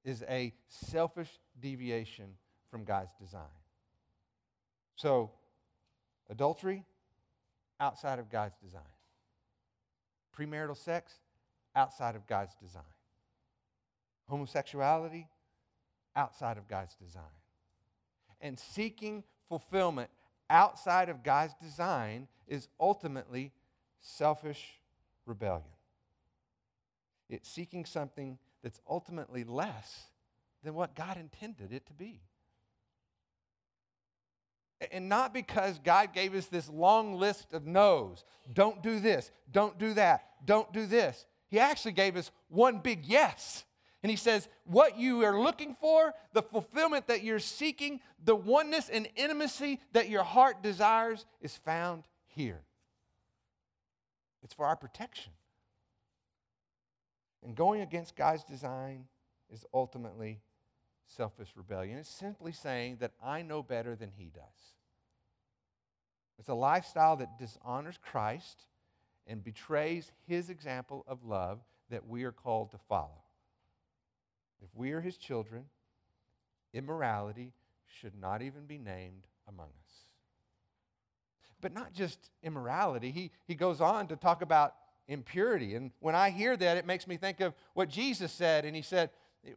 is 0.05 0.25
a 0.29 0.55
selfish 0.69 1.29
deviation 1.61 2.31
from 2.71 2.85
God's 2.85 3.13
design. 3.21 3.43
So, 4.97 5.31
adultery, 6.31 6.85
outside 7.79 8.19
of 8.19 8.31
God's 8.31 8.57
design. 8.57 8.83
Premarital 10.37 10.77
sex, 10.77 11.13
outside 11.77 12.17
of 12.17 12.27
God's 12.27 12.55
design. 12.55 12.83
Homosexuality, 14.29 15.29
outside 16.17 16.57
of 16.57 16.67
God's 16.69 16.95
design. 16.95 17.23
And 18.41 18.59
seeking 18.59 19.25
fulfillment 19.49 20.11
outside 20.51 21.09
of 21.09 21.23
God's 21.23 21.55
design 21.61 22.29
is 22.47 22.69
ultimately 22.81 23.53
selfish 24.01 24.81
rebellion. 25.27 25.65
It's 27.29 27.49
seeking 27.49 27.85
something 27.85 28.39
that's 28.63 28.81
ultimately 28.89 29.45
less 29.45 30.05
than 30.65 30.75
what 30.75 30.95
God 30.95 31.17
intended 31.17 31.73
it 31.73 31.87
to 31.87 31.93
be. 31.93 32.21
And 34.93 35.09
not 35.09 35.35
because 35.35 35.79
God 35.81 36.15
gave 36.15 36.35
us 36.35 36.47
this 36.47 36.69
long 36.69 37.15
list 37.15 37.53
of 37.53 37.67
no's. 37.67 38.25
Don't 38.53 38.83
do 38.83 39.01
this, 39.01 39.31
don't 39.51 39.79
do 39.79 39.95
that, 39.95 40.25
don't 40.45 40.73
do 40.73 40.87
this. 40.87 41.27
He 41.49 41.59
actually 41.59 41.93
gave 41.93 42.17
us 42.17 42.31
one 42.49 42.79
big 42.79 43.05
yes. 43.05 43.65
And 44.03 44.11
he 44.11 44.17
says, 44.17 44.49
What 44.65 44.99
you 44.99 45.25
are 45.25 45.41
looking 45.41 45.75
for, 45.81 46.13
the 46.33 46.43
fulfillment 46.43 47.09
that 47.09 47.23
you're 47.23 47.39
seeking, 47.39 48.01
the 48.25 48.37
oneness 48.37 48.89
and 48.89 49.09
intimacy 49.17 49.81
that 49.93 50.09
your 50.09 50.23
heart 50.23 50.63
desires 50.63 51.27
is 51.41 51.57
found 51.57 52.05
here. 52.27 52.63
It's 54.43 54.55
for 54.55 54.67
our 54.67 54.77
protection. 54.77 55.33
And 57.43 57.55
going 57.55 57.81
against 57.81 58.17
God's 58.17 58.45
design 58.45 59.05
is 59.53 59.65
ultimately 59.73 60.41
selfish 61.07 61.49
rebellion. 61.57 61.99
It's 61.99 62.09
simply 62.09 62.53
saying 62.53 62.99
that 63.01 63.13
I 63.23 63.43
know 63.43 63.63
better 63.63 63.97
than 63.97 64.11
He 64.17 64.31
does. 64.35 64.75
It's 66.39 66.49
a 66.49 66.55
lifestyle 66.55 67.17
that 67.17 67.39
dishonors 67.39 67.99
Christ 68.01 68.67
and 69.27 69.43
betrays 69.43 70.13
His 70.27 70.51
example 70.51 71.05
of 71.09 71.25
love 71.25 71.61
that 71.91 72.07
we 72.07 72.25
are 72.25 72.33
called 72.33 72.71
to 72.71 72.79
follow. 72.89 73.23
If 74.63 74.69
we 74.75 74.93
are 74.93 75.01
His 75.01 75.17
children, 75.17 75.65
immorality 76.73 77.53
should 78.01 78.15
not 78.21 78.43
even 78.43 78.67
be 78.67 78.79
named 78.79 79.27
among 79.49 79.67
us. 79.67 79.93
But 81.61 81.73
not 81.73 81.93
just 81.93 82.31
immorality, 82.43 83.11
he, 83.11 83.31
he 83.47 83.55
goes 83.55 83.81
on 83.81 84.07
to 84.09 84.17
talk 84.17 84.43
about 84.43 84.75
impurity. 85.09 85.75
And 85.75 85.91
when 86.01 86.15
I 86.15 86.31
hear 86.31 86.57
that, 86.57 86.77
it 86.77 86.87
makes 86.87 87.07
me 87.07 87.17
think 87.17 87.41
of 87.41 87.55
what 87.75 87.89
Jesus 87.89 88.31
said. 88.33 88.65
And 88.65 88.77
he 88.77 88.83
said, 88.83 89.11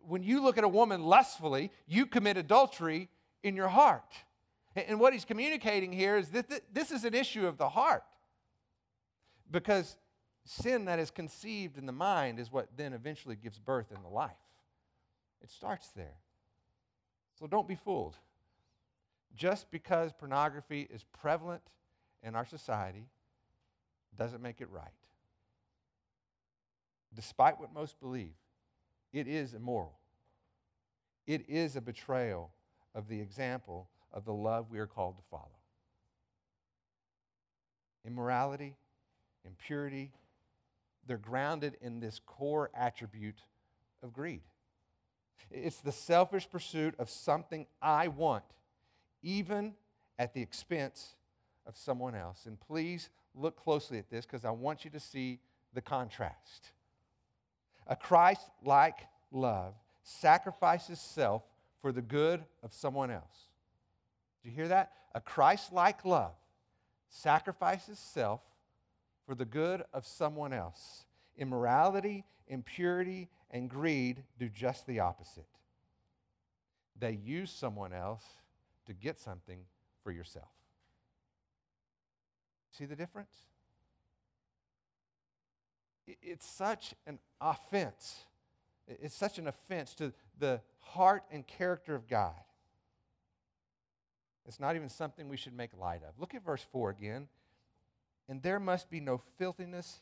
When 0.07 0.23
you 0.23 0.41
look 0.41 0.57
at 0.57 0.63
a 0.63 0.69
woman 0.69 1.03
lustfully, 1.03 1.71
you 1.87 2.05
commit 2.05 2.37
adultery 2.37 3.09
in 3.43 3.55
your 3.55 3.67
heart. 3.67 4.13
And 4.75 4.99
what 4.99 5.13
he's 5.13 5.25
communicating 5.25 5.91
here 5.91 6.17
is 6.17 6.29
that 6.29 6.73
this 6.73 6.91
is 6.91 7.03
an 7.03 7.13
issue 7.13 7.45
of 7.45 7.57
the 7.57 7.69
heart. 7.69 8.03
Because 9.51 9.97
sin 10.45 10.85
that 10.85 10.97
is 10.97 11.11
conceived 11.11 11.77
in 11.77 11.85
the 11.85 11.91
mind 11.91 12.39
is 12.39 12.51
what 12.51 12.69
then 12.77 12.93
eventually 12.93 13.35
gives 13.35 13.59
birth 13.59 13.91
in 13.95 14.01
the 14.01 14.09
life. 14.09 14.31
It 15.41 15.49
starts 15.49 15.89
there. 15.95 16.17
So 17.39 17.47
don't 17.47 17.67
be 17.67 17.75
fooled. 17.75 18.15
Just 19.35 19.71
because 19.71 20.11
pornography 20.13 20.87
is 20.91 21.03
prevalent 21.21 21.61
in 22.21 22.35
our 22.35 22.45
society 22.45 23.07
doesn't 24.17 24.41
make 24.41 24.61
it 24.61 24.69
right. 24.69 24.91
Despite 27.13 27.59
what 27.59 27.73
most 27.73 27.99
believe, 27.99 28.33
it 29.11 29.27
is 29.27 29.53
immoral. 29.53 29.97
It 31.27 31.49
is 31.49 31.75
a 31.75 31.81
betrayal 31.81 32.51
of 32.93 33.07
the 33.07 33.19
example 33.19 33.89
of 34.13 34.25
the 34.25 34.33
love 34.33 34.69
we 34.69 34.79
are 34.79 34.87
called 34.87 35.17
to 35.17 35.23
follow. 35.29 35.47
Immorality, 38.05 38.75
impurity, 39.45 40.11
they're 41.07 41.17
grounded 41.17 41.77
in 41.81 41.99
this 41.99 42.19
core 42.25 42.69
attribute 42.73 43.39
of 44.03 44.13
greed. 44.13 44.41
It's 45.49 45.81
the 45.81 45.91
selfish 45.91 46.49
pursuit 46.49 46.95
of 46.99 47.09
something 47.09 47.65
I 47.81 48.07
want, 48.09 48.43
even 49.23 49.73
at 50.19 50.33
the 50.33 50.41
expense 50.41 51.15
of 51.65 51.75
someone 51.77 52.15
else. 52.15 52.45
And 52.45 52.59
please 52.59 53.09
look 53.33 53.55
closely 53.55 53.97
at 53.97 54.09
this 54.09 54.25
because 54.25 54.45
I 54.45 54.51
want 54.51 54.85
you 54.85 54.91
to 54.91 54.99
see 54.99 55.39
the 55.73 55.81
contrast. 55.81 56.71
A 57.87 57.95
Christ 57.95 58.49
like 58.63 58.99
love 59.31 59.73
sacrifices 60.03 60.99
self 60.99 61.43
for 61.81 61.91
the 61.91 62.01
good 62.01 62.43
of 62.63 62.73
someone 62.73 63.11
else. 63.11 63.47
Do 64.43 64.49
you 64.49 64.55
hear 64.55 64.67
that? 64.67 64.91
A 65.13 65.21
Christ 65.21 65.73
like 65.73 66.05
love 66.05 66.33
sacrifices 67.09 67.99
self 67.99 68.41
for 69.25 69.35
the 69.35 69.45
good 69.45 69.83
of 69.93 70.05
someone 70.05 70.53
else. 70.53 71.05
Immorality, 71.37 72.23
impurity, 72.47 73.29
and 73.51 73.69
greed 73.69 74.23
do 74.39 74.49
just 74.49 74.87
the 74.87 75.01
opposite. 75.01 75.45
They 76.97 77.11
use 77.11 77.51
someone 77.51 77.93
else 77.93 78.23
to 78.85 78.93
get 78.93 79.19
something 79.19 79.59
for 80.03 80.11
yourself. 80.11 80.49
See 82.71 82.85
the 82.85 82.95
difference? 82.95 83.35
It's 86.07 86.45
such 86.45 86.93
an 87.05 87.19
offense. 87.39 88.21
It's 88.87 89.15
such 89.15 89.37
an 89.37 89.47
offense 89.47 89.93
to 89.95 90.13
the 90.39 90.61
heart 90.79 91.23
and 91.31 91.45
character 91.45 91.93
of 91.93 92.07
God. 92.07 92.33
It's 94.47 94.59
not 94.59 94.75
even 94.75 94.89
something 94.89 95.29
we 95.29 95.37
should 95.37 95.55
make 95.55 95.71
light 95.77 96.01
of. 96.07 96.19
Look 96.19 96.33
at 96.33 96.43
verse 96.43 96.65
4 96.71 96.89
again. 96.89 97.27
And 98.27 98.41
there 98.41 98.59
must 98.59 98.89
be 98.89 98.99
no 98.99 99.21
filthiness, 99.37 100.01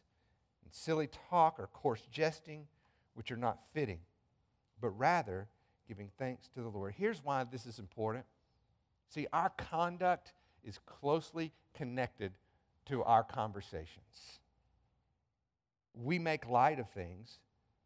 and 0.64 0.74
silly 0.74 1.10
talk 1.30 1.60
or 1.60 1.68
coarse 1.68 2.08
jesting, 2.12 2.68
which 3.20 3.34
are 3.34 3.38
not 3.38 3.60
fitting, 3.74 4.00
but 4.80 4.92
rather 4.92 5.50
giving 5.90 6.10
thanks 6.18 6.48
to 6.48 6.62
the 6.62 6.70
Lord. 6.70 6.94
Here's 6.98 7.22
why 7.22 7.44
this 7.44 7.66
is 7.66 7.78
important. 7.78 8.24
See, 9.10 9.28
our 9.34 9.50
conduct 9.50 10.32
is 10.64 10.80
closely 10.86 11.52
connected 11.74 12.32
to 12.86 13.04
our 13.04 13.26
conversations. 13.26 14.40
We 15.94 16.18
make 16.18 16.48
light 16.48 16.80
of 16.80 16.90
things 16.92 17.40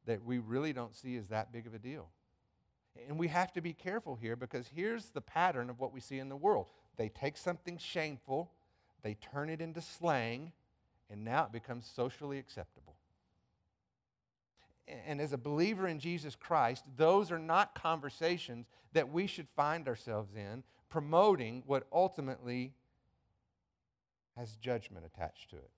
that 0.05 0.23
we 0.23 0.37
really 0.37 0.71
don't 0.71 0.95
see 0.95 1.17
as 1.17 1.29
that 1.29 1.51
big 1.51 1.65
of 1.65 1.73
a 1.73 1.79
deal. 1.79 2.09
And 3.09 3.17
we 3.17 3.27
have 3.29 3.51
to 3.53 3.61
be 3.61 3.73
careful 3.73 4.13
here 4.13 4.35
because 4.35 4.67
here's 4.67 5.05
the 5.05 5.21
pattern 5.21 5.71
of 5.71 5.79
what 5.79 5.91
we 5.91 5.99
see 5.99 6.19
in 6.19 6.29
the 6.29 6.35
world. 6.35 6.67
They 6.97 7.09
take 7.09 7.37
something 7.37 7.79
shameful, 7.79 8.51
they 9.01 9.15
turn 9.15 9.49
it 9.49 9.61
into 9.61 9.81
slang, 9.81 10.51
and 11.09 11.25
now 11.25 11.45
it 11.45 11.51
becomes 11.51 11.89
socially 11.91 12.37
acceptable. 12.37 12.82
And 14.87 15.21
as 15.21 15.33
a 15.33 15.37
believer 15.37 15.87
in 15.87 15.99
Jesus 15.99 16.35
Christ, 16.35 16.83
those 16.97 17.31
are 17.31 17.39
not 17.39 17.73
conversations 17.73 18.67
that 18.91 19.11
we 19.11 19.27
should 19.27 19.47
find 19.55 19.87
ourselves 19.87 20.35
in 20.35 20.63
promoting 20.89 21.63
what 21.65 21.87
ultimately 21.91 22.73
has 24.37 24.55
judgment 24.57 25.05
attached 25.05 25.49
to 25.51 25.55
it. 25.55 25.69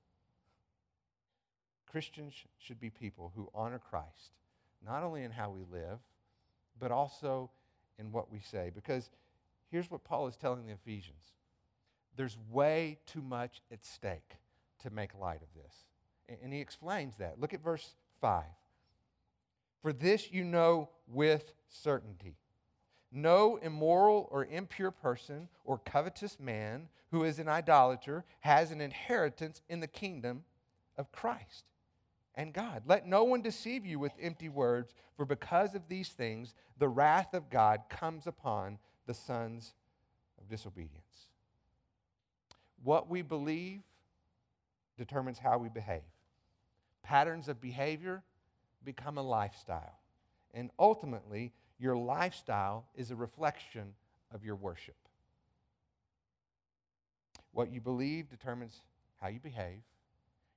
Christians 1.90 2.34
should 2.58 2.80
be 2.80 2.90
people 2.90 3.32
who 3.36 3.50
honor 3.54 3.80
Christ, 3.80 4.34
not 4.86 5.04
only 5.04 5.24
in 5.24 5.32
how 5.32 5.50
we 5.50 5.64
live, 5.72 6.00
but 6.80 6.92
also 6.92 7.50
in 7.98 8.12
what 8.12 8.32
we 8.32 8.40
say. 8.40 8.72
Because 8.74 9.10
here's 9.72 9.90
what 9.90 10.04
Paul 10.04 10.28
is 10.28 10.36
telling 10.36 10.66
the 10.66 10.74
Ephesians 10.74 11.32
there's 12.18 12.38
way 12.50 12.98
too 13.06 13.22
much 13.22 13.62
at 13.72 13.86
stake 13.86 14.38
to 14.82 14.90
make 14.90 15.12
light 15.20 15.42
of 15.42 15.54
this. 15.56 16.40
And 16.42 16.54
he 16.54 16.62
explains 16.62 17.18
that. 17.18 17.40
Look 17.40 17.54
at 17.54 17.64
verse 17.64 17.94
5. 18.22 18.44
For 19.86 19.94
this 19.94 20.32
you 20.32 20.44
know 20.44 20.90
with 21.08 21.54
certainty. 21.70 22.38
No 23.12 23.58
immoral 23.58 24.28
or 24.32 24.46
impure 24.46 24.90
person 24.90 25.48
or 25.64 25.78
covetous 25.78 26.40
man 26.40 26.90
who 27.12 27.24
is 27.24 27.38
an 27.38 27.48
idolater 27.48 28.26
has 28.40 28.72
an 28.72 28.82
inheritance 28.82 29.62
in 29.70 29.82
the 29.82 29.88
kingdom 29.88 30.44
of 30.98 31.12
Christ 31.12 31.66
and 32.34 32.52
God. 32.52 32.82
Let 32.88 33.06
no 33.06 33.26
one 33.26 33.44
deceive 33.44 33.86
you 33.86 34.00
with 34.00 34.14
empty 34.20 34.50
words, 34.50 34.96
for 35.16 35.24
because 35.24 35.76
of 35.76 35.88
these 35.88 36.10
things, 36.10 36.56
the 36.80 36.90
wrath 36.90 37.36
of 37.36 37.52
God 37.52 37.82
comes 37.88 38.26
upon 38.26 38.80
the 39.06 39.14
sons 39.14 39.76
of 40.42 40.50
disobedience. 40.50 41.30
What 42.84 43.08
we 43.08 43.22
believe 43.22 43.82
determines 44.98 45.38
how 45.38 45.60
we 45.60 45.70
behave. 45.70 46.02
Patterns 47.04 47.48
of 47.48 47.62
behavior 47.62 48.24
become 48.86 49.18
a 49.18 49.22
lifestyle. 49.22 50.00
And 50.54 50.72
ultimately, 50.80 51.52
your 51.78 51.98
lifestyle 51.98 52.86
is 52.96 53.12
a 53.12 53.16
reflection 53.16 53.94
of 54.34 54.46
your 54.46 54.56
worship. 54.56 54.96
What 57.52 57.72
you 57.72 57.82
believe 57.82 58.30
determines 58.30 58.82
how 59.20 59.28
you 59.28 59.40
behave. 59.40 59.82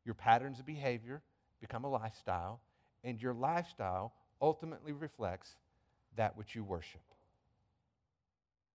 Your 0.05 0.15
patterns 0.15 0.59
of 0.59 0.67
behavior 0.67 1.23
become 1.61 1.85
a 1.85 1.91
lifestyle, 1.91 2.61
and 3.03 3.21
your 3.21 3.35
lifestyle 3.35 4.13
ultimately 4.41 4.93
reflects 4.93 5.57
that 6.17 6.37
which 6.37 6.55
you 6.55 6.65
worship. 6.65 7.01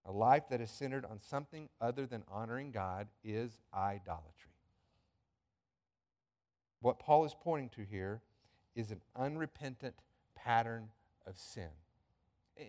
A 0.06 0.12
life 0.12 0.44
that 0.50 0.62
is 0.62 0.70
centered 0.70 1.06
on 1.06 1.20
something 1.22 1.70
other 1.80 2.06
than 2.06 2.24
honoring 2.30 2.72
God 2.72 3.08
is 3.24 3.52
idolatry. 3.74 4.52
What 6.82 7.00
Paul 7.00 7.24
is 7.24 7.36
pointing 7.40 7.70
to 7.70 7.84
here 7.90 8.22
is 8.76 8.92
an 8.92 9.02
unrepentant 9.16 9.96
pattern 10.36 10.90
of 11.26 11.38
sin. 11.38 11.70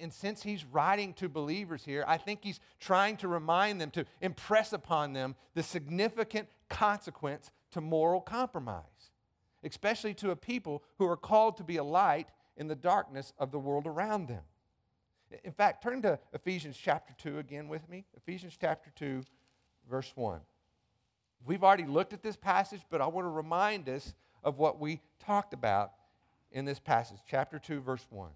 And 0.00 0.12
since 0.12 0.42
he's 0.42 0.64
writing 0.64 1.12
to 1.14 1.28
believers 1.28 1.84
here, 1.84 2.04
I 2.06 2.16
think 2.16 2.40
he's 2.42 2.61
trying 2.80 3.19
to 3.19 3.28
remind 3.28 3.80
them, 3.80 3.90
to 3.90 4.06
impress 4.21 4.73
upon 4.73 5.12
them 5.12 5.34
the 5.54 5.62
significant 5.62 6.49
consequence 6.69 7.50
to 7.73 7.80
moral 7.80 8.21
compromise 8.21 8.84
especially 9.64 10.14
to 10.14 10.30
a 10.30 10.36
people 10.36 10.82
who 10.99 11.08
are 11.08 11.17
called 11.17 11.56
to 11.56 11.64
be 11.64 11.78
a 11.78 11.84
light 11.84 12.28
in 12.56 12.69
the 12.69 12.75
darkness 12.75 13.32
of 13.38 13.50
the 13.50 13.58
world 13.58 13.86
around 13.86 14.28
them. 14.28 14.43
In 15.43 15.52
fact, 15.52 15.82
turn 15.82 16.02
to 16.02 16.19
Ephesians 16.32 16.78
chapter 16.80 17.14
2 17.19 17.38
again 17.38 17.69
with 17.69 17.88
me. 17.88 18.04
Ephesians 18.17 18.56
chapter 18.60 18.93
2, 18.95 19.23
verse 19.90 20.12
1. 20.14 20.40
We've 21.45 21.64
already 21.64 21.86
looked 21.86 22.12
at 22.12 22.23
this 22.23 22.36
passage, 22.36 22.82
but 22.88 23.00
I 23.00 23.06
want 23.06 23.25
to 23.25 23.30
remind 23.30 23.88
us 23.88 24.14
of 24.45 24.59
what 24.59 24.78
we 24.78 25.00
talked 25.19 25.54
about 25.54 25.93
in 26.52 26.65
this 26.65 26.78
passage, 26.78 27.19
chapter 27.28 27.59
2, 27.59 27.80
verse 27.80 28.07
1. 28.11 28.30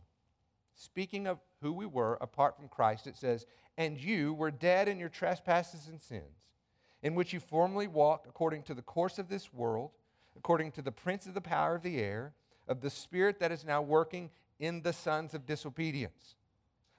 Speaking 0.75 1.27
of 1.27 1.39
who 1.61 1.73
we 1.73 1.87
were 1.87 2.19
apart 2.21 2.57
from 2.57 2.69
Christ, 2.69 3.07
it 3.07 3.17
says, 3.17 3.47
And 3.77 3.99
you 3.99 4.33
were 4.35 4.51
dead 4.51 4.89
in 4.89 4.99
your 4.99 5.09
trespasses 5.09 5.87
and 5.89 6.01
sins, 6.01 6.47
in 7.03 7.15
which 7.15 7.33
you 7.33 7.41
formerly 7.41 7.87
walked 7.87 8.27
according 8.27 8.63
to 8.65 8.75
the 8.75 8.83
course 8.83 9.19
of 9.19 9.29
this 9.29 9.53
world 9.53 9.91
according 10.37 10.71
to 10.73 10.83
the 10.83 10.93
prince 10.93 11.27
of 11.27 11.35
the 11.35 11.41
power 11.41 11.75
of 11.75 11.83
the 11.83 11.99
air, 11.99 12.33
of 12.69 12.81
the 12.81 12.91
spirit 12.91 13.41
that 13.41 13.53
is 13.53 13.65
now 13.65 13.83
working 13.83 14.31
in 14.61 14.83
the 14.83 14.93
sons 14.93 15.35
of 15.35 15.47
disobedience. 15.47 16.37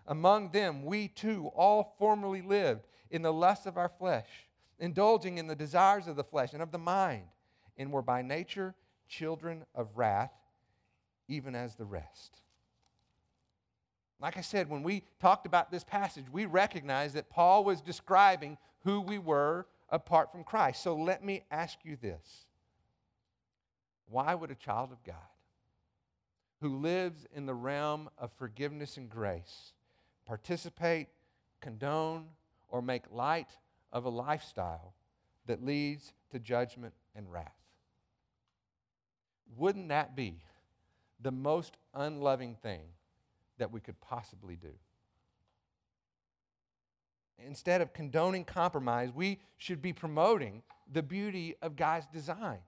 Among 0.06 0.52
them, 0.52 0.84
we 0.84 1.08
too 1.08 1.48
all 1.56 1.96
formerly 1.98 2.42
lived 2.42 2.88
in 3.10 3.22
the 3.22 3.34
lusts 3.34 3.66
of 3.66 3.78
our 3.78 3.90
flesh, 3.90 4.28
indulging 4.78 5.38
in 5.38 5.48
the 5.48 5.56
desires 5.56 6.08
of 6.08 6.16
the 6.16 6.24
flesh 6.24 6.54
and 6.54 6.62
of 6.62 6.72
the 6.72 6.78
mind, 6.78 7.24
and 7.78 7.92
were 7.92 8.02
by 8.02 8.22
nature 8.22 8.76
children 9.10 9.66
of 9.76 9.98
wrath, 9.98 10.32
even 11.28 11.56
as 11.56 11.76
the 11.76 11.86
rest. 11.86 12.38
Like 14.22 14.38
I 14.38 14.42
said, 14.42 14.70
when 14.70 14.84
we 14.84 15.04
talked 15.20 15.46
about 15.46 15.72
this 15.72 15.84
passage, 15.84 16.26
we 16.32 16.46
recognized 16.46 17.16
that 17.16 17.30
Paul 17.30 17.64
was 17.64 17.82
describing 17.82 18.58
who 18.84 19.02
we 19.02 19.18
were 19.18 19.66
apart 19.90 20.32
from 20.32 20.44
Christ. 20.44 20.84
So 20.84 20.96
let 20.96 21.24
me 21.24 21.44
ask 21.52 21.78
you 21.84 21.98
this 22.02 22.46
why 24.10 24.34
would 24.34 24.52
a 24.52 24.56
child 24.56 24.92
of 24.92 25.04
God 25.04 25.16
who 26.62 26.78
lives 26.78 27.26
in 27.34 27.46
the 27.46 27.54
realm 27.54 28.10
of 28.18 28.32
forgiveness 28.38 28.98
and 28.98 29.10
grace 29.10 29.74
participate, 30.26 31.08
condone, 31.62 32.26
or 32.68 32.82
make 32.82 33.04
light 33.12 33.50
of 33.94 34.06
a 34.06 34.10
lifestyle 34.10 34.94
that 35.46 35.64
leads 35.64 36.14
to 36.32 36.40
judgment 36.40 36.94
and 37.16 37.32
wrath? 37.32 37.54
Wouldn't 39.58 39.90
that 39.90 40.16
be 40.16 40.44
the 41.22 41.32
most 41.32 41.78
unloving 41.94 42.56
thing 42.56 42.82
that 43.58 43.72
we 43.72 43.80
could 43.80 44.00
possibly 44.00 44.56
do? 44.56 44.72
Instead 47.46 47.82
of 47.82 47.94
condoning 47.94 48.44
compromise, 48.44 49.12
we 49.14 49.40
should 49.58 49.82
be 49.82 49.94
promoting 49.94 50.62
the 50.92 51.04
beauty 51.04 51.56
of 51.62 51.76
God's 51.76 52.06
design. 52.08 52.60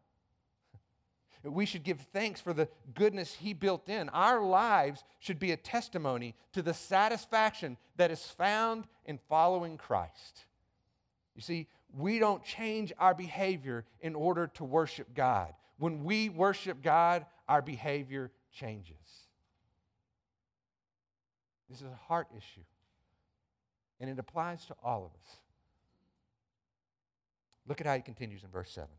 We 1.44 1.66
should 1.66 1.84
give 1.84 2.00
thanks 2.14 2.40
for 2.40 2.54
the 2.54 2.70
goodness 2.94 3.34
He 3.34 3.54
built 3.54 3.90
in. 3.90 4.10
Our 4.10 4.42
lives 4.42 5.04
should 5.20 5.40
be 5.40 5.52
a 5.52 5.58
testimony 5.58 6.36
to 6.54 6.62
the 6.62 6.74
satisfaction 6.74 7.78
that 7.98 8.12
is 8.12 8.24
found 8.24 8.86
in 9.06 9.18
following 9.28 9.78
Christ. 9.78 10.46
You 11.36 11.42
see, 11.42 11.68
we 11.98 12.20
don't 12.20 12.44
change 12.44 12.94
our 13.00 13.16
behavior 13.16 13.86
in 14.02 14.14
order 14.14 14.48
to 14.56 14.64
worship 14.64 15.16
God. 15.16 15.54
When 15.82 16.04
we 16.04 16.30
worship 16.30 16.84
God, 16.84 17.26
our 17.50 17.64
behavior 17.64 18.30
changes. 18.54 19.00
This 21.68 21.80
is 21.80 21.88
a 21.88 22.08
heart 22.08 22.28
issue, 22.38 22.62
and 24.00 24.08
it 24.08 24.20
applies 24.20 24.64
to 24.68 24.76
all 24.84 25.04
of 25.04 25.12
us. 25.20 25.38
Look 27.68 27.82
at 27.82 27.88
how 27.88 27.96
he 27.96 28.04
continues 28.04 28.44
in 28.44 28.52
verse 28.52 28.70
7. 28.70 28.90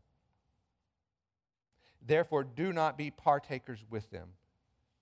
Therefore, 2.05 2.43
do 2.43 2.73
not 2.73 2.97
be 2.97 3.11
partakers 3.11 3.85
with 3.89 4.11
them. 4.11 4.27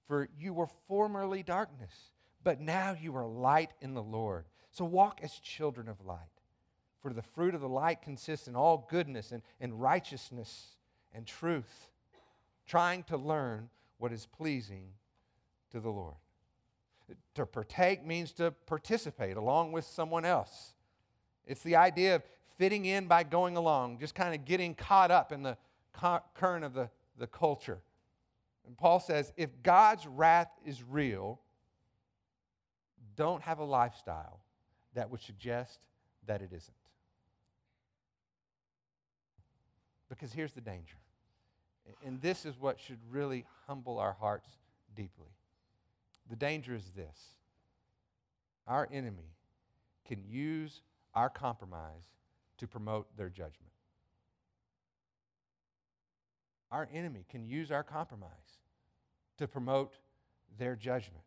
For 0.07 0.29
you 0.37 0.53
were 0.53 0.69
formerly 0.87 1.41
darkness, 1.41 2.11
but 2.43 2.61
now 2.61 2.95
you 3.01 3.15
are 3.15 3.25
light 3.25 3.71
in 3.81 3.95
the 3.95 4.03
Lord. 4.03 4.45
So 4.69 4.85
walk 4.85 5.21
as 5.23 5.33
children 5.39 5.89
of 5.89 6.05
light. 6.05 6.19
For 7.01 7.11
the 7.11 7.23
fruit 7.23 7.55
of 7.55 7.61
the 7.61 7.67
light 7.67 8.03
consists 8.03 8.47
in 8.47 8.55
all 8.55 8.87
goodness 8.87 9.31
and, 9.31 9.41
and 9.59 9.81
righteousness 9.81 10.75
and 11.13 11.25
truth, 11.25 11.89
trying 12.67 13.03
to 13.03 13.17
learn 13.17 13.69
what 13.97 14.11
is 14.11 14.25
pleasing 14.25 14.89
to 15.71 15.79
the 15.79 15.89
Lord. 15.89 16.15
To 17.35 17.45
partake 17.45 18.05
means 18.05 18.31
to 18.33 18.51
participate 18.51 19.35
along 19.35 19.73
with 19.73 19.85
someone 19.85 20.25
else. 20.25 20.73
It's 21.45 21.61
the 21.61 21.75
idea 21.75 22.15
of 22.15 22.23
fitting 22.57 22.85
in 22.85 23.07
by 23.07 23.23
going 23.23 23.57
along, 23.57 23.99
just 23.99 24.15
kind 24.15 24.33
of 24.33 24.45
getting 24.45 24.75
caught 24.75 25.11
up 25.11 25.31
in 25.31 25.43
the 25.43 25.57
current 26.33 26.63
of 26.63 26.73
the, 26.73 26.89
the 27.17 27.27
culture. 27.27 27.79
And 28.65 28.77
Paul 28.77 28.99
says 28.99 29.33
if 29.35 29.49
God's 29.63 30.07
wrath 30.07 30.51
is 30.65 30.81
real, 30.83 31.41
don't 33.15 33.41
have 33.41 33.59
a 33.59 33.63
lifestyle 33.63 34.39
that 34.93 35.09
would 35.09 35.21
suggest 35.21 35.79
that 36.27 36.41
it 36.41 36.51
isn't. 36.53 36.75
Because 40.09 40.31
here's 40.31 40.53
the 40.53 40.61
danger 40.61 40.97
And 42.05 42.21
this 42.21 42.45
is 42.45 42.59
what 42.59 42.79
should 42.79 42.99
really 43.09 43.45
humble 43.67 43.97
our 43.99 44.13
hearts 44.13 44.49
deeply. 44.95 45.29
The 46.29 46.35
danger 46.35 46.73
is 46.73 46.91
this 46.95 47.17
our 48.67 48.87
enemy 48.91 49.35
can 50.07 50.23
use 50.27 50.81
our 51.13 51.29
compromise 51.29 52.05
to 52.57 52.67
promote 52.67 53.15
their 53.17 53.29
judgment. 53.29 53.71
Our 56.71 56.87
enemy 56.93 57.25
can 57.29 57.45
use 57.45 57.71
our 57.71 57.83
compromise 57.83 58.29
to 59.37 59.47
promote 59.47 59.97
their 60.57 60.75
judgment. 60.75 61.25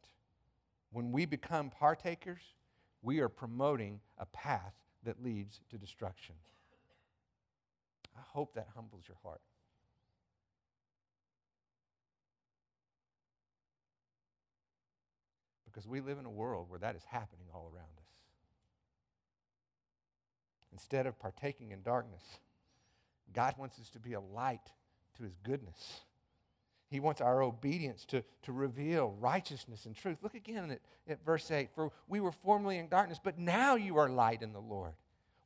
When 0.92 1.12
we 1.12 1.26
become 1.26 1.70
partakers, 1.70 2.42
we 3.02 3.20
are 3.20 3.28
promoting 3.28 4.00
a 4.18 4.26
path 4.26 4.72
that 5.04 5.22
leads 5.22 5.60
to 5.70 5.76
destruction. 5.76 6.34
I 8.16 8.20
hope 8.26 8.54
that 8.54 8.68
humbles 8.74 9.02
your 9.06 9.18
heart. 9.22 9.40
Because 15.74 15.88
we 15.88 16.00
live 16.00 16.18
in 16.18 16.24
a 16.24 16.30
world 16.30 16.70
where 16.70 16.78
that 16.78 16.94
is 16.94 17.02
happening 17.08 17.46
all 17.52 17.68
around 17.74 17.88
us. 17.98 18.04
Instead 20.72 21.06
of 21.06 21.18
partaking 21.18 21.72
in 21.72 21.82
darkness, 21.82 22.22
God 23.32 23.54
wants 23.58 23.80
us 23.80 23.90
to 23.90 23.98
be 23.98 24.12
a 24.12 24.20
light 24.20 24.72
to 25.16 25.24
his 25.24 25.36
goodness. 25.42 26.02
He 26.90 27.00
wants 27.00 27.20
our 27.20 27.42
obedience 27.42 28.04
to, 28.06 28.22
to 28.42 28.52
reveal 28.52 29.16
righteousness 29.18 29.86
and 29.86 29.96
truth. 29.96 30.18
Look 30.22 30.34
again 30.34 30.70
at, 30.70 30.80
at 31.08 31.24
verse 31.24 31.50
8. 31.50 31.70
For 31.74 31.90
we 32.06 32.20
were 32.20 32.30
formerly 32.30 32.78
in 32.78 32.88
darkness, 32.88 33.18
but 33.22 33.38
now 33.38 33.74
you 33.74 33.96
are 33.96 34.08
light 34.08 34.42
in 34.42 34.52
the 34.52 34.60
Lord. 34.60 34.92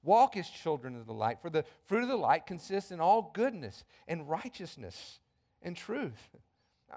Walk 0.03 0.37
as 0.37 0.49
children 0.49 0.95
of 0.95 1.07
the 1.07 1.12
light, 1.14 1.41
for 1.41 1.49
the 1.49 1.64
fruit 1.87 2.03
of 2.03 2.09
the 2.09 2.17
light 2.17 2.47
consists 2.47 2.91
in 2.91 3.01
all 3.01 3.31
goodness 3.33 3.85
and 4.07 4.29
righteousness 4.29 5.21
and 5.62 5.75
truth. 5.75 6.37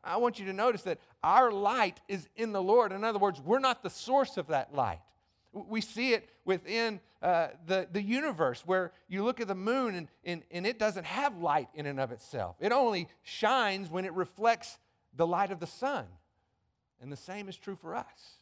I 0.04 0.18
want 0.18 0.40
you 0.40 0.46
to 0.46 0.54
notice 0.54 0.84
that 0.84 1.00
our 1.24 1.52
light 1.52 2.00
is 2.08 2.28
in 2.36 2.52
the 2.52 2.62
Lord. 2.62 2.92
In 2.92 3.04
other 3.04 3.20
words, 3.20 3.42
we're 3.42 3.60
not 3.60 3.84
the 3.84 3.90
source 3.90 4.38
of 4.38 4.48
that 4.48 4.74
light. 4.74 5.02
We 5.54 5.82
see 5.82 6.14
it 6.14 6.30
within 6.46 7.02
uh, 7.22 7.50
the, 7.68 7.88
the 7.92 8.02
universe 8.02 8.64
where 8.66 8.94
you 9.10 9.24
look 9.24 9.42
at 9.42 9.48
the 9.48 9.56
moon 9.56 9.96
and, 9.96 10.08
and, 10.24 10.44
and 10.50 10.66
it 10.66 10.80
doesn't 10.80 11.06
have 11.06 11.38
light 11.38 11.68
in 11.74 11.86
and 11.86 12.00
of 12.00 12.12
itself. 12.12 12.56
It 12.60 12.72
only 12.72 13.10
shines 13.22 13.90
when 13.90 14.06
it 14.06 14.14
reflects 14.14 14.78
the 15.16 15.28
light 15.28 15.52
of 15.52 15.60
the 15.60 15.68
sun. 15.68 16.06
And 17.02 17.12
the 17.12 17.18
same 17.18 17.50
is 17.50 17.58
true 17.58 17.76
for 17.76 17.96
us. 17.96 18.38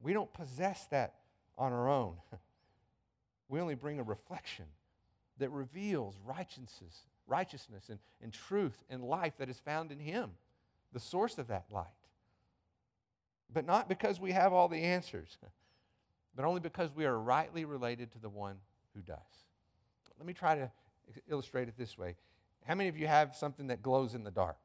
We 0.00 0.12
don't 0.12 0.32
possess 0.32 0.86
that 0.90 1.14
on 1.58 1.72
our 1.72 1.88
own. 1.88 2.14
We 3.48 3.60
only 3.60 3.76
bring 3.76 4.00
a 4.00 4.02
reflection 4.02 4.64
that 5.38 5.50
reveals 5.50 6.16
righteousness, 6.24 7.02
righteousness 7.26 7.88
and, 7.88 7.98
and 8.22 8.32
truth 8.32 8.84
and 8.88 9.02
life 9.02 9.34
that 9.38 9.48
is 9.48 9.58
found 9.58 9.92
in 9.92 9.98
Him, 9.98 10.30
the 10.92 11.00
source 11.00 11.38
of 11.38 11.48
that 11.48 11.66
light. 11.70 11.86
But 13.52 13.66
not 13.66 13.88
because 13.88 14.20
we 14.20 14.32
have 14.32 14.52
all 14.52 14.68
the 14.68 14.82
answers, 14.82 15.38
but 16.34 16.44
only 16.44 16.60
because 16.60 16.94
we 16.94 17.04
are 17.04 17.18
rightly 17.18 17.64
related 17.64 18.12
to 18.12 18.18
the 18.18 18.28
one 18.28 18.56
who 18.94 19.02
does. 19.02 19.18
Let 20.18 20.26
me 20.26 20.32
try 20.32 20.54
to 20.56 20.70
illustrate 21.28 21.68
it 21.68 21.74
this 21.76 21.98
way. 21.98 22.16
How 22.64 22.74
many 22.74 22.88
of 22.88 22.96
you 22.96 23.06
have 23.06 23.36
something 23.36 23.68
that 23.68 23.82
glows 23.82 24.14
in 24.14 24.24
the 24.24 24.30
dark? 24.30 24.56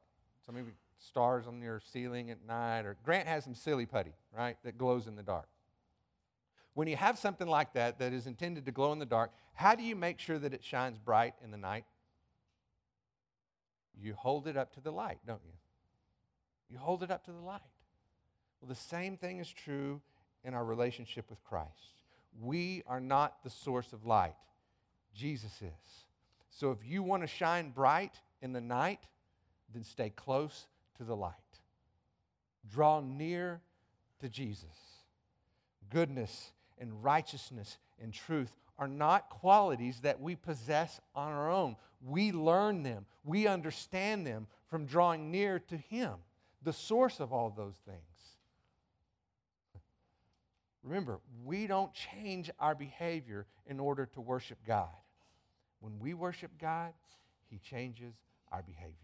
Some 0.44 0.56
of 0.56 0.66
you 0.66 0.72
stars 0.98 1.46
on 1.46 1.60
your 1.60 1.80
ceiling 1.92 2.30
at 2.30 2.44
night, 2.46 2.84
or 2.84 2.96
Grant 3.04 3.28
has 3.28 3.44
some 3.44 3.54
silly 3.54 3.86
putty, 3.86 4.14
right, 4.36 4.56
that 4.64 4.78
glows 4.78 5.06
in 5.06 5.14
the 5.14 5.22
dark. 5.22 5.46
When 6.74 6.88
you 6.88 6.96
have 6.96 7.18
something 7.18 7.46
like 7.46 7.74
that 7.74 7.98
that 7.98 8.12
is 8.12 8.26
intended 8.26 8.64
to 8.66 8.72
glow 8.72 8.92
in 8.92 8.98
the 8.98 9.06
dark, 9.06 9.30
how 9.54 9.74
do 9.74 9.82
you 9.82 9.94
make 9.94 10.18
sure 10.18 10.38
that 10.38 10.54
it 10.54 10.64
shines 10.64 10.98
bright 10.98 11.34
in 11.44 11.50
the 11.50 11.58
night? 11.58 11.84
You 14.00 14.14
hold 14.14 14.46
it 14.46 14.56
up 14.56 14.72
to 14.74 14.80
the 14.80 14.90
light, 14.90 15.18
don't 15.26 15.42
you? 15.44 15.52
You 16.70 16.78
hold 16.78 17.02
it 17.02 17.10
up 17.10 17.24
to 17.26 17.32
the 17.32 17.40
light. 17.40 17.60
Well, 18.60 18.68
the 18.68 18.74
same 18.74 19.16
thing 19.16 19.38
is 19.38 19.50
true 19.50 20.00
in 20.44 20.54
our 20.54 20.64
relationship 20.64 21.28
with 21.28 21.42
Christ. 21.44 21.68
We 22.40 22.82
are 22.86 23.00
not 23.00 23.42
the 23.42 23.50
source 23.50 23.92
of 23.92 24.06
light, 24.06 24.34
Jesus 25.14 25.52
is. 25.60 26.04
So 26.50 26.70
if 26.70 26.78
you 26.84 27.02
want 27.02 27.22
to 27.22 27.26
shine 27.26 27.70
bright 27.70 28.14
in 28.40 28.52
the 28.52 28.60
night, 28.60 29.00
then 29.72 29.84
stay 29.84 30.10
close 30.10 30.66
to 30.96 31.04
the 31.04 31.16
light. 31.16 31.34
Draw 32.70 33.00
near 33.00 33.60
to 34.20 34.28
Jesus. 34.28 34.64
Goodness 35.90 36.52
and 36.78 37.02
righteousness 37.02 37.78
and 38.00 38.12
truth 38.12 38.52
are 38.82 38.88
not 38.88 39.30
qualities 39.30 40.00
that 40.00 40.20
we 40.20 40.34
possess 40.34 41.00
on 41.14 41.30
our 41.30 41.48
own. 41.48 41.76
We 42.04 42.32
learn 42.32 42.82
them, 42.82 43.06
we 43.22 43.46
understand 43.46 44.26
them 44.26 44.48
from 44.66 44.86
drawing 44.86 45.30
near 45.30 45.60
to 45.60 45.76
Him, 45.76 46.14
the 46.64 46.72
source 46.72 47.20
of 47.20 47.32
all 47.32 47.50
those 47.56 47.76
things. 47.86 48.00
Remember, 50.82 51.20
we 51.44 51.68
don't 51.68 51.92
change 51.94 52.50
our 52.58 52.74
behavior 52.74 53.46
in 53.68 53.78
order 53.78 54.04
to 54.14 54.20
worship 54.20 54.58
God. 54.66 54.88
When 55.78 56.00
we 56.00 56.12
worship 56.12 56.50
God, 56.60 56.92
He 57.50 57.58
changes 57.58 58.14
our 58.50 58.62
behavior. 58.62 58.96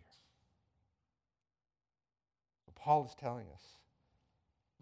So 2.67 2.73
Paul 2.75 3.05
is 3.05 3.15
telling 3.15 3.47
us 3.55 3.63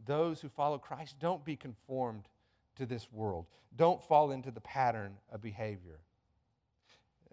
those 0.06 0.40
who 0.40 0.48
follow 0.48 0.78
Christ 0.78 1.16
don't 1.20 1.44
be 1.44 1.54
conformed 1.54 2.28
to 2.76 2.86
this 2.86 3.08
world, 3.12 3.46
don't 3.76 4.02
fall 4.02 4.30
into 4.30 4.50
the 4.50 4.60
pattern 4.60 5.14
of 5.30 5.42
behavior. 5.42 6.00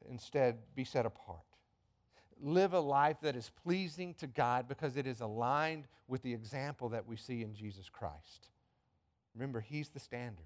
Instead, 0.09 0.57
be 0.75 0.83
set 0.83 1.05
apart. 1.05 1.39
Live 2.41 2.73
a 2.73 2.79
life 2.79 3.17
that 3.21 3.35
is 3.35 3.51
pleasing 3.63 4.13
to 4.15 4.27
God 4.27 4.67
because 4.67 4.97
it 4.97 5.07
is 5.07 5.21
aligned 5.21 5.87
with 6.07 6.21
the 6.23 6.33
example 6.33 6.89
that 6.89 7.07
we 7.07 7.15
see 7.15 7.41
in 7.41 7.53
Jesus 7.53 7.87
Christ. 7.89 8.49
Remember, 9.33 9.61
He's 9.61 9.89
the 9.89 9.99
standard. 9.99 10.45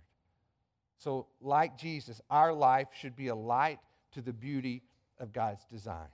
So, 1.00 1.28
like 1.42 1.78
Jesus, 1.78 2.22
our 2.30 2.54
life 2.54 2.88
should 3.00 3.16
be 3.16 3.28
a 3.28 3.36
light 3.36 3.80
to 4.14 4.22
the 4.22 4.34
beauty 4.34 4.84
of 5.20 5.34
God's 5.34 5.66
design. 5.66 6.08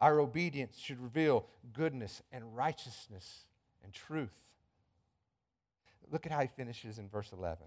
Our 0.00 0.20
obedience 0.20 0.76
should 0.76 1.00
reveal 1.00 1.46
goodness 1.72 2.22
and 2.32 2.56
righteousness 2.56 3.46
and 3.82 3.92
truth. 3.92 4.34
Look 6.10 6.26
at 6.26 6.32
how 6.32 6.40
he 6.40 6.48
finishes 6.48 6.98
in 6.98 7.08
verse 7.08 7.32
11. 7.32 7.66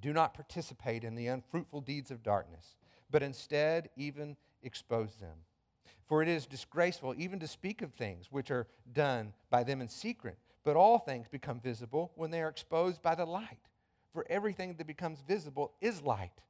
Do 0.00 0.12
not 0.12 0.34
participate 0.34 1.04
in 1.04 1.14
the 1.14 1.26
unfruitful 1.26 1.82
deeds 1.82 2.10
of 2.10 2.22
darkness, 2.22 2.76
but 3.10 3.22
instead 3.22 3.90
even 3.96 4.36
expose 4.62 5.14
them. 5.16 5.36
For 6.06 6.22
it 6.22 6.28
is 6.28 6.46
disgraceful 6.46 7.14
even 7.16 7.38
to 7.40 7.46
speak 7.46 7.82
of 7.82 7.92
things 7.92 8.26
which 8.30 8.50
are 8.50 8.66
done 8.92 9.32
by 9.50 9.62
them 9.62 9.80
in 9.80 9.88
secret. 9.88 10.38
But 10.64 10.76
all 10.76 10.98
things 10.98 11.28
become 11.28 11.60
visible 11.60 12.12
when 12.16 12.30
they 12.30 12.42
are 12.42 12.48
exposed 12.48 13.00
by 13.00 13.14
the 13.14 13.24
light. 13.24 13.68
For 14.12 14.26
everything 14.28 14.74
that 14.74 14.86
becomes 14.86 15.20
visible 15.20 15.72
is 15.80 16.02
light. 16.02 16.40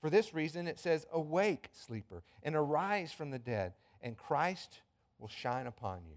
For 0.00 0.10
this 0.10 0.34
reason, 0.34 0.66
it 0.66 0.78
says, 0.78 1.06
Awake, 1.12 1.68
sleeper, 1.72 2.22
and 2.42 2.54
arise 2.54 3.12
from 3.12 3.30
the 3.30 3.38
dead, 3.38 3.72
and 4.02 4.16
Christ 4.16 4.82
will 5.18 5.28
shine 5.28 5.66
upon 5.66 6.00
you. 6.04 6.16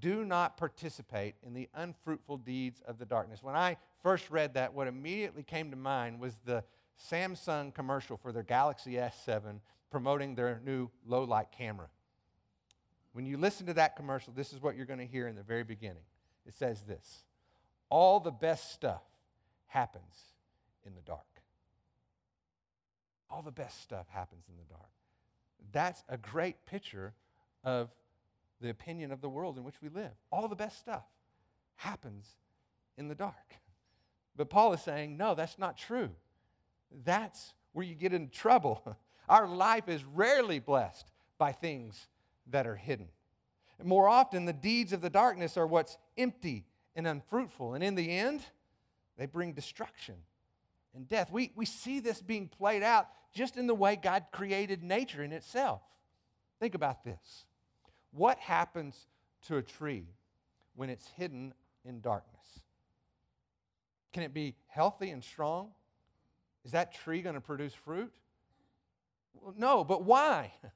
Do 0.00 0.24
not 0.24 0.56
participate 0.56 1.34
in 1.42 1.54
the 1.54 1.68
unfruitful 1.74 2.38
deeds 2.38 2.82
of 2.86 2.98
the 2.98 3.04
darkness. 3.04 3.42
When 3.42 3.54
I 3.54 3.76
first 4.02 4.30
read 4.30 4.54
that, 4.54 4.74
what 4.74 4.88
immediately 4.88 5.42
came 5.42 5.70
to 5.70 5.76
mind 5.76 6.20
was 6.20 6.34
the 6.44 6.64
Samsung 7.10 7.74
commercial 7.74 8.16
for 8.16 8.32
their 8.32 8.42
Galaxy 8.42 8.92
S7 8.92 9.60
promoting 9.90 10.34
their 10.34 10.60
new 10.64 10.90
low 11.06 11.24
light 11.24 11.52
camera. 11.56 11.88
When 13.12 13.26
you 13.26 13.36
listen 13.36 13.66
to 13.66 13.74
that 13.74 13.94
commercial, 13.94 14.32
this 14.32 14.52
is 14.52 14.60
what 14.60 14.76
you're 14.76 14.86
going 14.86 14.98
to 14.98 15.06
hear 15.06 15.28
in 15.28 15.36
the 15.36 15.42
very 15.42 15.62
beginning. 15.62 16.02
It 16.46 16.54
says 16.54 16.82
this 16.82 17.24
All 17.88 18.20
the 18.20 18.32
best 18.32 18.72
stuff 18.72 19.02
happens 19.66 20.34
in 20.84 20.94
the 20.94 21.02
dark. 21.02 21.20
All 23.30 23.42
the 23.42 23.52
best 23.52 23.82
stuff 23.82 24.06
happens 24.08 24.44
in 24.48 24.56
the 24.56 24.74
dark. 24.74 24.90
That's 25.72 26.02
a 26.08 26.16
great 26.16 26.66
picture 26.66 27.14
of 27.62 27.90
the 28.64 28.70
opinion 28.70 29.12
of 29.12 29.20
the 29.20 29.28
world 29.28 29.58
in 29.58 29.62
which 29.62 29.80
we 29.82 29.90
live. 29.90 30.10
All 30.32 30.48
the 30.48 30.56
best 30.56 30.78
stuff 30.78 31.04
happens 31.76 32.26
in 32.96 33.08
the 33.08 33.14
dark. 33.14 33.54
But 34.34 34.48
Paul 34.48 34.72
is 34.72 34.80
saying, 34.80 35.18
no, 35.18 35.34
that's 35.34 35.58
not 35.58 35.76
true. 35.76 36.10
That's 37.04 37.52
where 37.72 37.84
you 37.84 37.94
get 37.94 38.14
in 38.14 38.30
trouble. 38.30 38.82
Our 39.28 39.46
life 39.46 39.88
is 39.88 40.02
rarely 40.02 40.60
blessed 40.60 41.06
by 41.36 41.52
things 41.52 42.08
that 42.50 42.66
are 42.66 42.76
hidden. 42.76 43.08
more 43.82 44.08
often, 44.08 44.46
the 44.46 44.52
deeds 44.54 44.94
of 44.94 45.02
the 45.02 45.10
darkness 45.10 45.58
are 45.58 45.66
what's 45.66 45.98
empty 46.16 46.64
and 46.96 47.06
unfruitful. 47.06 47.74
And 47.74 47.84
in 47.84 47.94
the 47.94 48.10
end, 48.10 48.40
they 49.18 49.26
bring 49.26 49.52
destruction 49.52 50.14
and 50.94 51.06
death. 51.06 51.30
We, 51.30 51.52
we 51.54 51.66
see 51.66 52.00
this 52.00 52.22
being 52.22 52.48
played 52.48 52.82
out 52.82 53.08
just 53.34 53.58
in 53.58 53.66
the 53.66 53.74
way 53.74 53.96
God 53.96 54.24
created 54.32 54.82
nature 54.82 55.22
in 55.22 55.32
itself. 55.32 55.82
Think 56.60 56.74
about 56.74 57.04
this. 57.04 57.46
What 58.14 58.38
happens 58.38 59.08
to 59.46 59.56
a 59.56 59.62
tree 59.62 60.06
when 60.76 60.88
it's 60.88 61.08
hidden 61.16 61.52
in 61.84 62.00
darkness? 62.00 62.60
Can 64.12 64.22
it 64.22 64.32
be 64.32 64.54
healthy 64.68 65.10
and 65.10 65.22
strong? 65.22 65.70
Is 66.64 66.70
that 66.72 66.94
tree 66.94 67.22
going 67.22 67.34
to 67.34 67.40
produce 67.40 67.74
fruit? 67.74 68.12
Well, 69.34 69.54
no, 69.56 69.84
but 69.84 70.04
why? 70.04 70.52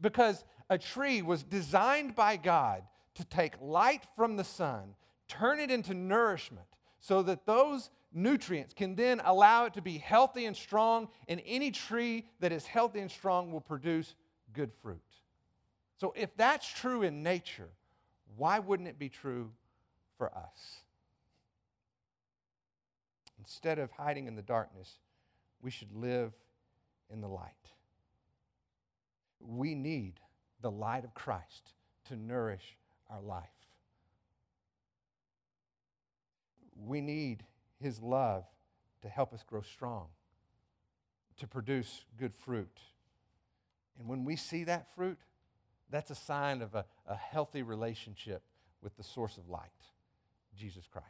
Because 0.00 0.44
a 0.68 0.76
tree 0.76 1.22
was 1.22 1.44
designed 1.44 2.16
by 2.16 2.36
God 2.36 2.82
to 3.14 3.24
take 3.24 3.54
light 3.60 4.02
from 4.16 4.36
the 4.36 4.42
sun, 4.42 4.96
turn 5.28 5.60
it 5.60 5.70
into 5.70 5.94
nourishment, 5.94 6.66
so 6.98 7.22
that 7.22 7.46
those 7.46 7.90
nutrients 8.12 8.74
can 8.74 8.96
then 8.96 9.22
allow 9.24 9.66
it 9.66 9.74
to 9.74 9.80
be 9.80 9.98
healthy 9.98 10.46
and 10.46 10.56
strong, 10.56 11.06
and 11.28 11.40
any 11.46 11.70
tree 11.70 12.26
that 12.40 12.50
is 12.50 12.66
healthy 12.66 12.98
and 12.98 13.10
strong 13.10 13.52
will 13.52 13.60
produce 13.60 14.16
good 14.52 14.72
fruit. 14.82 15.00
So, 15.96 16.12
if 16.16 16.36
that's 16.36 16.66
true 16.66 17.02
in 17.02 17.22
nature, 17.22 17.68
why 18.36 18.58
wouldn't 18.58 18.88
it 18.88 18.98
be 18.98 19.08
true 19.08 19.50
for 20.18 20.28
us? 20.36 20.80
Instead 23.38 23.78
of 23.78 23.90
hiding 23.92 24.26
in 24.26 24.34
the 24.34 24.42
darkness, 24.42 24.98
we 25.62 25.70
should 25.70 25.92
live 25.92 26.32
in 27.12 27.20
the 27.20 27.28
light. 27.28 27.52
We 29.40 29.74
need 29.74 30.14
the 30.60 30.70
light 30.70 31.04
of 31.04 31.14
Christ 31.14 31.72
to 32.08 32.16
nourish 32.16 32.76
our 33.10 33.20
life. 33.20 33.44
We 36.76 37.00
need 37.00 37.44
his 37.80 38.00
love 38.00 38.44
to 39.02 39.08
help 39.08 39.32
us 39.32 39.44
grow 39.46 39.60
strong, 39.60 40.06
to 41.36 41.46
produce 41.46 42.04
good 42.18 42.34
fruit. 42.34 42.80
And 43.98 44.08
when 44.08 44.24
we 44.24 44.36
see 44.36 44.64
that 44.64 44.94
fruit, 44.94 45.18
that's 45.94 46.10
a 46.10 46.14
sign 46.14 46.62
of 46.62 46.74
a, 46.74 46.84
a 47.06 47.16
healthy 47.16 47.62
relationship 47.62 48.42
with 48.82 48.96
the 48.96 49.02
source 49.02 49.36
of 49.36 49.48
light, 49.48 49.70
Jesus 50.56 50.86
Christ. 50.90 51.08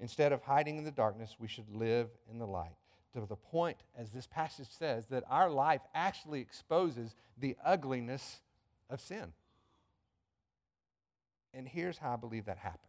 Instead 0.00 0.32
of 0.32 0.42
hiding 0.42 0.78
in 0.78 0.84
the 0.84 0.90
darkness, 0.90 1.36
we 1.38 1.48
should 1.48 1.68
live 1.70 2.08
in 2.30 2.38
the 2.38 2.46
light. 2.46 2.76
To 3.14 3.24
the 3.26 3.36
point, 3.36 3.76
as 3.96 4.10
this 4.10 4.26
passage 4.26 4.66
says, 4.68 5.06
that 5.06 5.22
our 5.30 5.48
life 5.48 5.82
actually 5.94 6.40
exposes 6.40 7.14
the 7.38 7.56
ugliness 7.64 8.40
of 8.90 9.00
sin. 9.00 9.32
And 11.52 11.68
here's 11.68 11.96
how 11.96 12.12
I 12.12 12.16
believe 12.16 12.46
that 12.46 12.58
happens 12.58 12.80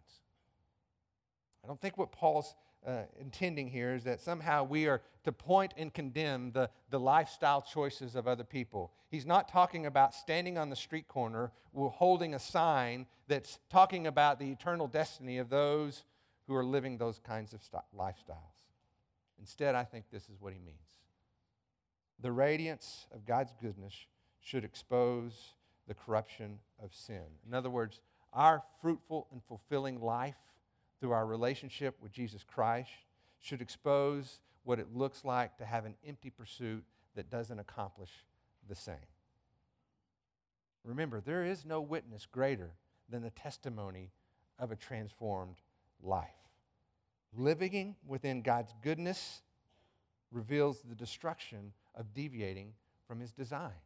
I 1.63 1.67
don't 1.67 1.79
think 1.79 1.97
what 1.97 2.11
Paul's 2.11 2.55
uh, 2.85 3.03
intending 3.19 3.67
here 3.67 3.95
is 3.95 4.03
that 4.03 4.19
somehow 4.19 4.63
we 4.63 4.87
are 4.87 5.01
to 5.23 5.31
point 5.31 5.73
and 5.77 5.93
condemn 5.93 6.51
the, 6.51 6.69
the 6.89 6.99
lifestyle 6.99 7.61
choices 7.61 8.15
of 8.15 8.27
other 8.27 8.43
people. 8.43 8.91
He's 9.09 9.25
not 9.25 9.47
talking 9.49 9.85
about 9.85 10.13
standing 10.13 10.57
on 10.57 10.69
the 10.69 10.75
street 10.75 11.07
corner 11.07 11.51
holding 11.73 12.33
a 12.33 12.39
sign 12.39 13.05
that's 13.27 13.59
talking 13.69 14.07
about 14.07 14.39
the 14.39 14.51
eternal 14.51 14.87
destiny 14.87 15.37
of 15.37 15.49
those 15.49 16.03
who 16.47 16.55
are 16.55 16.63
living 16.63 16.97
those 16.97 17.19
kinds 17.19 17.53
of 17.53 17.61
st- 17.61 17.83
lifestyles. 17.97 18.55
Instead, 19.39 19.75
I 19.75 19.83
think 19.83 20.05
this 20.11 20.23
is 20.29 20.39
what 20.39 20.53
he 20.53 20.59
means. 20.59 20.77
The 22.21 22.31
radiance 22.31 23.07
of 23.13 23.25
God's 23.25 23.53
goodness 23.61 23.93
should 24.39 24.63
expose 24.63 25.53
the 25.87 25.93
corruption 25.93 26.59
of 26.81 26.93
sin. 26.93 27.23
In 27.47 27.53
other 27.53 27.69
words, 27.69 27.99
our 28.31 28.63
fruitful 28.81 29.27
and 29.31 29.41
fulfilling 29.43 30.01
life 30.01 30.35
through 31.05 31.13
our 31.13 31.27
relationship 31.27 31.95
with 32.01 32.11
Jesus 32.11 32.43
Christ 32.43 32.89
should 33.39 33.61
expose 33.61 34.39
what 34.63 34.79
it 34.79 34.87
looks 34.91 35.23
like 35.23 35.55
to 35.59 35.63
have 35.63 35.85
an 35.85 35.93
empty 36.03 36.31
pursuit 36.31 36.83
that 37.15 37.29
doesn't 37.29 37.59
accomplish 37.59 38.09
the 38.67 38.73
same. 38.73 38.95
Remember, 40.83 41.21
there 41.21 41.45
is 41.45 41.63
no 41.63 41.79
witness 41.79 42.25
greater 42.25 42.71
than 43.07 43.21
the 43.21 43.29
testimony 43.29 44.09
of 44.57 44.71
a 44.71 44.75
transformed 44.75 45.57
life. 46.01 46.25
Living 47.37 47.95
within 48.07 48.41
God's 48.41 48.73
goodness 48.81 49.43
reveals 50.31 50.81
the 50.81 50.95
destruction 50.95 51.71
of 51.93 52.15
deviating 52.15 52.73
from 53.07 53.19
his 53.19 53.31
design. 53.31 53.77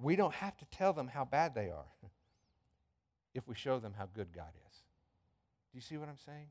We 0.00 0.14
don't 0.14 0.34
have 0.34 0.56
to 0.58 0.64
tell 0.66 0.92
them 0.92 1.08
how 1.08 1.24
bad 1.24 1.56
they 1.56 1.70
are 1.70 1.90
if 3.34 3.48
we 3.48 3.56
show 3.56 3.80
them 3.80 3.94
how 3.98 4.06
good 4.14 4.28
God 4.32 4.52
is. 4.70 4.84
Do 5.74 5.78
you 5.78 5.82
see 5.82 5.96
what 5.96 6.08
I'm 6.08 6.18
saying? 6.24 6.46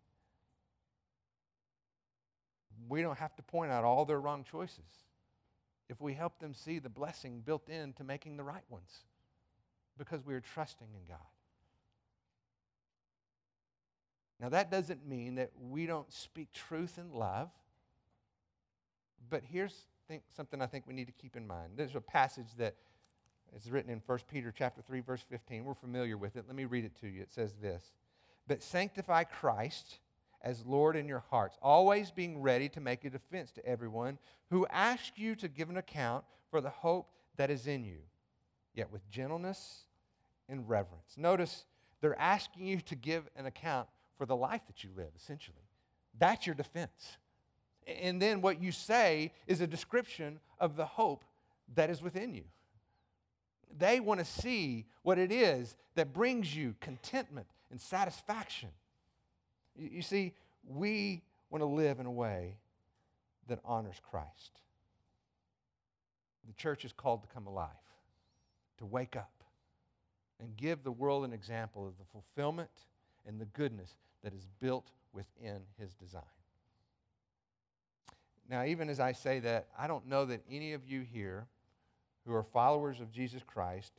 We 2.90 3.02
don't 3.02 3.18
have 3.18 3.34
to 3.38 3.42
point 3.42 3.72
out 3.72 3.86
all 3.86 4.04
their 4.04 4.20
wrong 4.20 4.44
choices 4.44 4.84
if 5.90 6.02
we 6.02 6.14
help 6.14 6.40
them 6.40 6.54
see 6.54 6.78
the 6.80 6.90
blessing 6.90 7.42
built 7.46 7.70
into 7.70 8.04
making 8.04 8.36
the 8.36 8.44
right 8.44 8.66
ones 8.70 9.06
because 9.98 10.26
we 10.26 10.34
are 10.34 10.42
trusting 10.42 10.88
in 10.94 11.08
God. 11.08 11.26
Now, 14.42 14.50
that 14.50 14.70
doesn't 14.70 15.08
mean 15.08 15.36
that 15.36 15.52
we 15.58 15.86
don't 15.86 16.12
speak 16.12 16.52
truth 16.52 16.98
in 16.98 17.18
love, 17.18 17.50
but 19.30 19.42
here's 19.50 19.74
think, 20.10 20.24
something 20.36 20.62
I 20.62 20.66
think 20.66 20.86
we 20.86 20.94
need 20.94 21.08
to 21.08 21.14
keep 21.14 21.38
in 21.38 21.48
mind. 21.48 21.74
There's 21.78 21.96
a 21.96 22.02
passage 22.02 22.48
that 22.58 22.76
is 23.56 23.72
written 23.72 23.90
in 23.90 24.02
1 24.06 24.20
Peter 24.30 24.54
chapter 24.54 24.82
3 24.82 25.00
verse 25.00 25.24
15. 25.30 25.64
We're 25.64 25.76
familiar 25.76 26.18
with 26.18 26.36
it. 26.36 26.44
Let 26.46 26.58
me 26.58 26.66
read 26.66 26.84
it 26.84 27.00
to 27.00 27.08
you. 27.08 27.22
It 27.22 27.32
says 27.32 27.54
this: 27.62 27.94
but 28.48 28.64
sanctify 28.64 29.24
Christ 29.24 30.00
as 30.42 30.66
Lord 30.66 30.96
in 30.96 31.08
your 31.08 31.24
hearts, 31.30 31.58
always 31.62 32.12
being 32.12 32.42
ready 32.42 32.68
to 32.70 32.82
make 32.82 33.06
a 33.06 33.10
defense 33.10 33.52
to 33.52 33.66
everyone 33.66 34.18
who 34.50 34.68
asks 34.68 35.18
you 35.18 35.36
to 35.36 35.48
give 35.48 35.70
an 35.70 35.78
account 35.78 36.26
for 36.52 36.60
the 36.60 36.70
hope 36.70 37.10
that 37.38 37.50
is 37.50 37.66
in 37.66 37.84
you, 37.84 38.00
yet 38.76 38.92
with 38.92 39.10
gentleness 39.10 39.86
and 40.50 40.68
reverence. 40.68 41.16
Notice 41.18 41.66
they're 42.02 42.20
asking 42.20 42.68
you 42.68 42.82
to 42.82 42.96
give 42.96 43.30
an 43.38 43.46
account 43.46 43.88
for 44.18 44.26
the 44.26 44.36
life 44.36 44.62
that 44.68 44.84
you 44.84 44.90
live, 44.96 45.10
essentially. 45.16 45.64
That's 46.20 46.46
your 46.46 46.56
defense. 46.56 47.18
And 47.88 48.22
then 48.22 48.42
what 48.42 48.62
you 48.62 48.72
say 48.72 49.32
is 49.48 49.62
a 49.62 49.68
description 49.68 50.40
of 50.60 50.76
the 50.76 50.86
hope 50.86 51.24
that 51.76 51.90
is 51.90 52.02
within 52.02 52.34
you. 52.34 52.44
They 53.76 54.00
want 54.00 54.20
to 54.20 54.26
see 54.26 54.86
what 55.02 55.18
it 55.18 55.32
is 55.32 55.76
that 55.96 56.14
brings 56.14 56.56
you 56.56 56.76
contentment 56.80 57.48
and 57.74 57.82
satisfaction. 57.82 58.70
You, 59.76 59.90
you 59.94 60.02
see, 60.04 60.34
we 60.64 61.24
want 61.50 61.64
to 61.64 61.66
live 61.66 62.00
in 62.00 62.06
a 62.06 62.12
way 62.12 62.58
that 63.48 63.58
honors 63.66 64.00
Christ. 64.12 64.62
The 66.46 66.54
church 66.54 66.86
is 66.86 66.94
called 66.94 67.24
to 67.24 67.28
come 67.30 67.48
alive, 67.48 67.70
to 68.78 68.86
wake 68.86 69.16
up, 69.16 69.44
and 70.40 70.56
give 70.56 70.84
the 70.84 70.92
world 70.92 71.26
an 71.26 71.34
example 71.34 71.88
of 71.88 71.98
the 71.98 72.06
fulfillment 72.12 72.70
and 73.28 73.42
the 73.42 73.46
goodness 73.46 73.96
that 74.24 74.36
is 74.36 74.46
built 74.60 74.92
within 75.12 75.62
his 75.80 75.96
design. 75.96 76.22
Now, 78.48 78.66
even 78.66 78.88
as 78.88 79.00
I 79.00 79.14
say 79.14 79.40
that, 79.40 79.66
I 79.76 79.88
don't 79.88 80.08
know 80.08 80.26
that 80.26 80.42
any 80.48 80.74
of 80.74 80.88
you 80.88 81.02
here 81.02 81.48
who 82.28 82.36
are 82.36 82.44
followers 82.44 83.00
of 83.00 83.12
Jesus 83.12 83.42
Christ 83.42 83.94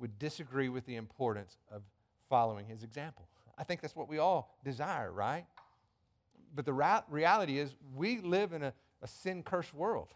would 0.00 0.18
disagree 0.18 0.68
with 0.68 0.84
the 0.84 0.96
importance 0.96 1.58
of 1.70 1.82
following 2.30 2.64
his 2.64 2.82
example. 2.82 3.28
I 3.58 3.64
think 3.64 3.82
that's 3.82 3.94
what 3.94 4.08
we 4.08 4.16
all 4.16 4.56
desire, 4.64 5.12
right? 5.12 5.44
But 6.54 6.64
the 6.64 6.72
ra- 6.72 7.02
reality 7.10 7.58
is, 7.58 7.74
we 7.94 8.20
live 8.22 8.54
in 8.54 8.62
a, 8.62 8.72
a 9.02 9.06
sin 9.06 9.42
cursed 9.42 9.74
world. 9.74 10.08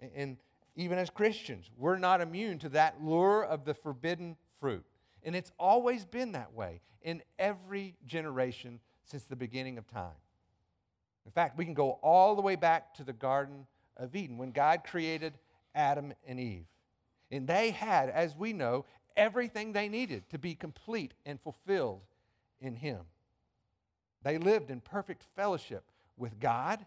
And, 0.00 0.10
and 0.14 0.36
even 0.76 0.98
as 0.98 1.08
Christians, 1.08 1.70
we're 1.78 1.96
not 1.96 2.20
immune 2.20 2.58
to 2.58 2.68
that 2.70 3.02
lure 3.02 3.44
of 3.44 3.64
the 3.64 3.72
forbidden 3.72 4.36
fruit. 4.60 4.84
And 5.22 5.34
it's 5.34 5.52
always 5.58 6.04
been 6.04 6.32
that 6.32 6.52
way 6.52 6.82
in 7.02 7.22
every 7.38 7.94
generation 8.06 8.80
since 9.04 9.24
the 9.24 9.36
beginning 9.36 9.78
of 9.78 9.86
time. 9.88 10.18
In 11.26 11.32
fact, 11.32 11.56
we 11.56 11.64
can 11.64 11.74
go 11.74 11.92
all 12.02 12.34
the 12.34 12.42
way 12.42 12.56
back 12.56 12.94
to 12.94 13.04
the 13.04 13.12
Garden 13.12 13.66
of 13.96 14.14
Eden 14.14 14.38
when 14.38 14.50
God 14.52 14.82
created 14.84 15.34
Adam 15.74 16.12
and 16.26 16.40
Eve. 16.40 16.66
And 17.30 17.46
they 17.46 17.70
had, 17.70 18.08
as 18.10 18.36
we 18.36 18.52
know, 18.52 18.84
everything 19.16 19.72
they 19.72 19.88
needed 19.88 20.28
to 20.30 20.38
be 20.38 20.54
complete 20.54 21.14
and 21.24 21.40
fulfilled 21.40 22.02
in 22.60 22.74
Him. 22.74 23.00
They 24.22 24.38
lived 24.38 24.70
in 24.70 24.80
perfect 24.80 25.24
fellowship 25.36 25.84
with 26.16 26.38
God 26.40 26.84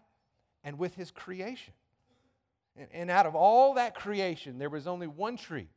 and 0.62 0.78
with 0.78 0.94
His 0.94 1.10
creation. 1.10 1.74
And, 2.76 2.88
and, 2.92 3.10
out 3.10 3.26
of 3.26 3.34
all 3.34 3.74
that 3.74 3.94
creation, 3.94 4.58
there 4.58 4.70
was 4.70 4.86
only 4.86 5.06
one 5.06 5.36
tree, 5.36 5.68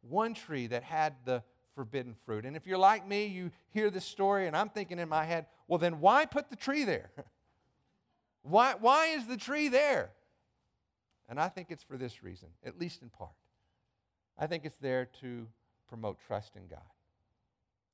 one 0.00 0.32
tree 0.32 0.66
that 0.68 0.82
had 0.82 1.14
the 1.24 1.42
forbidden 1.74 2.14
fruit. 2.24 2.46
And 2.46 2.56
if 2.56 2.66
you're 2.66 2.78
like 2.78 3.06
me, 3.06 3.26
you 3.26 3.50
hear 3.70 3.90
this 3.90 4.04
story, 4.04 4.46
and 4.46 4.56
I'm 4.56 4.70
thinking 4.70 4.98
in 4.98 5.08
my 5.08 5.24
head, 5.24 5.46
well, 5.68 5.78
then 5.78 6.00
why 6.00 6.24
put 6.24 6.48
the 6.48 6.56
tree 6.56 6.84
there? 6.84 7.10
why, 8.42 8.74
why 8.78 9.08
is 9.08 9.26
the 9.26 9.36
tree 9.36 9.68
there? 9.68 10.10
And 11.28 11.38
I 11.38 11.48
think 11.48 11.70
it's 11.70 11.82
for 11.82 11.96
this 11.96 12.22
reason, 12.22 12.48
at 12.64 12.78
least 12.78 13.02
in 13.02 13.08
part. 13.08 13.30
I 14.38 14.46
think 14.46 14.64
it's 14.64 14.78
there 14.78 15.06
to 15.20 15.46
promote 15.90 16.18
trust 16.26 16.56
in 16.56 16.68
God. 16.68 16.78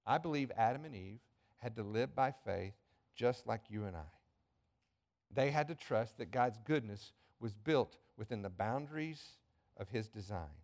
I 0.06 0.18
believe 0.18 0.52
Adam 0.56 0.85
and 0.85 0.94
Eve 0.94 1.18
had 1.56 1.74
to 1.76 1.82
live 1.82 2.14
by 2.14 2.32
faith 2.44 2.74
just 3.16 3.46
like 3.46 3.62
you 3.68 3.87
and 3.87 3.96
I. 3.96 4.11
They 5.35 5.50
had 5.50 5.66
to 5.68 5.74
trust 5.74 6.18
that 6.18 6.30
God's 6.30 6.59
goodness 6.64 7.12
was 7.40 7.54
built 7.54 7.96
within 8.16 8.42
the 8.42 8.50
boundaries 8.50 9.22
of 9.76 9.88
his 9.88 10.09
design. 10.09 10.62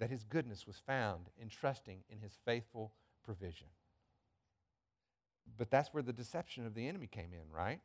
That 0.00 0.10
his 0.10 0.24
goodness 0.24 0.66
was 0.66 0.82
found 0.86 1.26
in 1.40 1.48
trusting 1.48 1.98
in 2.08 2.18
his 2.18 2.32
faithful 2.44 2.92
provision. 3.22 3.66
But 5.58 5.70
that's 5.70 5.92
where 5.92 6.02
the 6.02 6.12
deception 6.12 6.66
of 6.66 6.74
the 6.74 6.88
enemy 6.88 7.06
came 7.06 7.32
in, 7.32 7.54
right? 7.54 7.80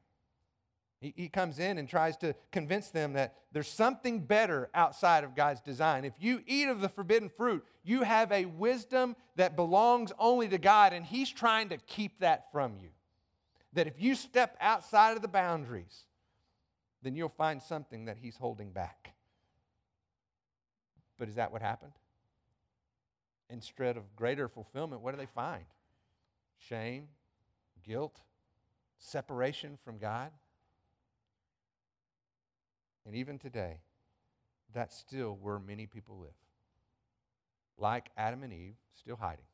He, 1.00 1.14
he 1.16 1.30
comes 1.30 1.60
in 1.60 1.78
and 1.78 1.88
tries 1.88 2.18
to 2.18 2.36
convince 2.52 2.90
them 2.90 3.14
that 3.14 3.36
there's 3.52 3.68
something 3.68 4.22
better 4.22 4.70
outside 4.74 5.24
of 5.24 5.36
God's 5.36 5.62
design. 5.62 6.06
If 6.06 6.14
you 6.20 6.42
eat 6.46 6.68
of 6.68 6.82
the 6.82 6.90
forbidden 6.90 7.30
fruit, 7.30 7.66
you 7.84 8.04
have 8.04 8.32
a 8.32 8.46
wisdom 8.46 9.16
that 9.36 9.56
belongs 9.56 10.12
only 10.18 10.48
to 10.50 10.58
God, 10.58 10.94
and 10.94 11.06
He's 11.06 11.30
trying 11.30 11.70
to 11.70 11.78
keep 11.78 12.20
that 12.20 12.52
from 12.52 12.78
you. 12.78 12.90
That 13.74 13.88
if 13.88 14.02
you 14.02 14.16
step 14.16 14.58
outside 14.62 15.16
of 15.16 15.22
the 15.22 15.28
boundaries, 15.28 16.06
then 17.04 17.16
you'll 17.16 17.30
find 17.30 17.62
something 17.62 18.06
that 18.06 18.18
He's 18.18 18.38
holding 18.38 18.72
back. 18.72 19.14
But 21.18 21.30
is 21.30 21.36
that 21.36 21.52
what 21.52 21.62
happened? 21.62 21.94
Instead 23.50 23.98
of 23.98 24.16
greater 24.16 24.48
fulfillment, 24.48 25.02
what 25.02 25.12
do 25.12 25.18
they 25.18 25.28
find? 25.28 25.66
Shame, 26.58 27.10
guilt, 27.86 28.20
separation 28.98 29.78
from 29.84 29.98
God. 29.98 30.32
And 33.06 33.16
even 33.16 33.38
today, 33.38 33.78
that's 34.74 34.98
still 34.98 35.38
where 35.42 35.60
many 35.60 35.86
people 35.86 36.18
live. 36.20 36.34
Like 37.78 38.10
Adam 38.18 38.44
and 38.44 38.54
Eve, 38.54 38.76
still 38.94 39.16
hiding, 39.16 39.46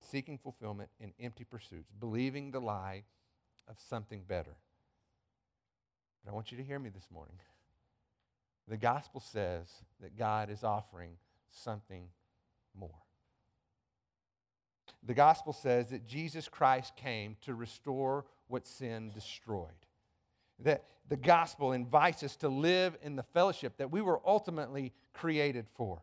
seeking 0.00 0.38
fulfillment 0.38 0.90
in 1.00 1.12
empty 1.20 1.44
pursuits, 1.44 1.90
believing 1.98 2.50
the 2.50 2.60
lie 2.60 3.04
of 3.68 3.76
something 3.88 4.22
better. 4.26 4.56
But 6.24 6.32
I 6.32 6.34
want 6.34 6.52
you 6.52 6.58
to 6.58 6.64
hear 6.64 6.78
me 6.78 6.90
this 6.90 7.06
morning. 7.12 7.36
The 8.68 8.76
gospel 8.76 9.20
says 9.20 9.66
that 10.00 10.16
God 10.16 10.50
is 10.50 10.62
offering 10.62 11.12
something 11.50 12.04
more. 12.78 12.90
The 15.02 15.14
gospel 15.14 15.52
says 15.52 15.88
that 15.88 16.06
Jesus 16.06 16.46
Christ 16.46 16.94
came 16.94 17.36
to 17.42 17.54
restore 17.54 18.26
what 18.48 18.66
sin 18.66 19.10
destroyed. 19.14 19.68
That 20.62 20.84
the 21.08 21.16
gospel 21.16 21.72
invites 21.72 22.22
us 22.22 22.36
to 22.36 22.48
live 22.48 22.96
in 23.02 23.16
the 23.16 23.22
fellowship 23.22 23.76
that 23.78 23.90
we 23.90 24.00
were 24.00 24.20
ultimately 24.24 24.92
created 25.12 25.66
for, 25.74 26.02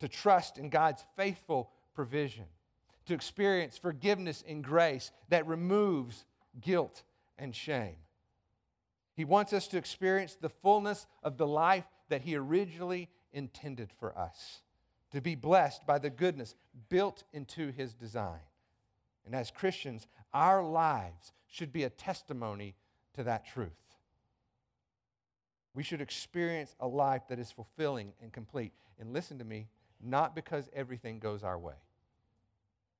to 0.00 0.08
trust 0.08 0.58
in 0.58 0.68
God's 0.68 1.02
faithful 1.16 1.70
provision, 1.94 2.44
to 3.06 3.14
experience 3.14 3.76
forgiveness 3.76 4.44
and 4.46 4.62
grace 4.62 5.10
that 5.30 5.46
removes 5.46 6.24
guilt 6.60 7.02
and 7.38 7.54
shame. 7.54 7.96
He 9.14 9.24
wants 9.24 9.52
us 9.52 9.66
to 9.68 9.78
experience 9.78 10.36
the 10.38 10.50
fullness 10.50 11.06
of 11.22 11.38
the 11.38 11.46
life 11.46 11.84
that 12.08 12.22
He 12.22 12.36
originally 12.36 13.08
intended 13.32 13.90
for 13.98 14.16
us, 14.16 14.60
to 15.12 15.20
be 15.20 15.34
blessed 15.34 15.86
by 15.86 15.98
the 15.98 16.10
goodness 16.10 16.54
built 16.88 17.24
into 17.32 17.72
His 17.72 17.94
design. 17.94 18.40
And 19.24 19.34
as 19.34 19.50
Christians, 19.50 20.06
our 20.32 20.62
lives 20.62 21.32
should 21.48 21.72
be 21.72 21.84
a 21.84 21.90
testimony 21.90 22.76
to 23.14 23.24
that 23.24 23.46
truth. 23.46 23.72
We 25.76 25.82
should 25.82 26.00
experience 26.00 26.74
a 26.80 26.88
life 26.88 27.28
that 27.28 27.38
is 27.38 27.52
fulfilling 27.52 28.14
and 28.22 28.32
complete. 28.32 28.72
And 28.98 29.12
listen 29.12 29.38
to 29.38 29.44
me, 29.44 29.68
not 30.02 30.34
because 30.34 30.70
everything 30.74 31.18
goes 31.18 31.44
our 31.44 31.58
way. 31.58 31.74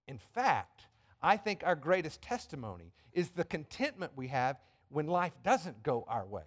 In 0.07 0.19
fact, 0.19 0.83
I 1.23 1.39
think 1.39 1.63
our 1.65 1.75
greatest 1.75 2.21
testimony 2.21 2.93
is 3.15 3.31
the 3.31 3.45
contentment 3.45 4.13
we 4.15 4.29
have 4.29 4.59
when 4.91 5.07
life 5.07 5.33
doesn't 5.43 5.83
go 5.83 6.05
our 6.07 6.27
way, 6.27 6.45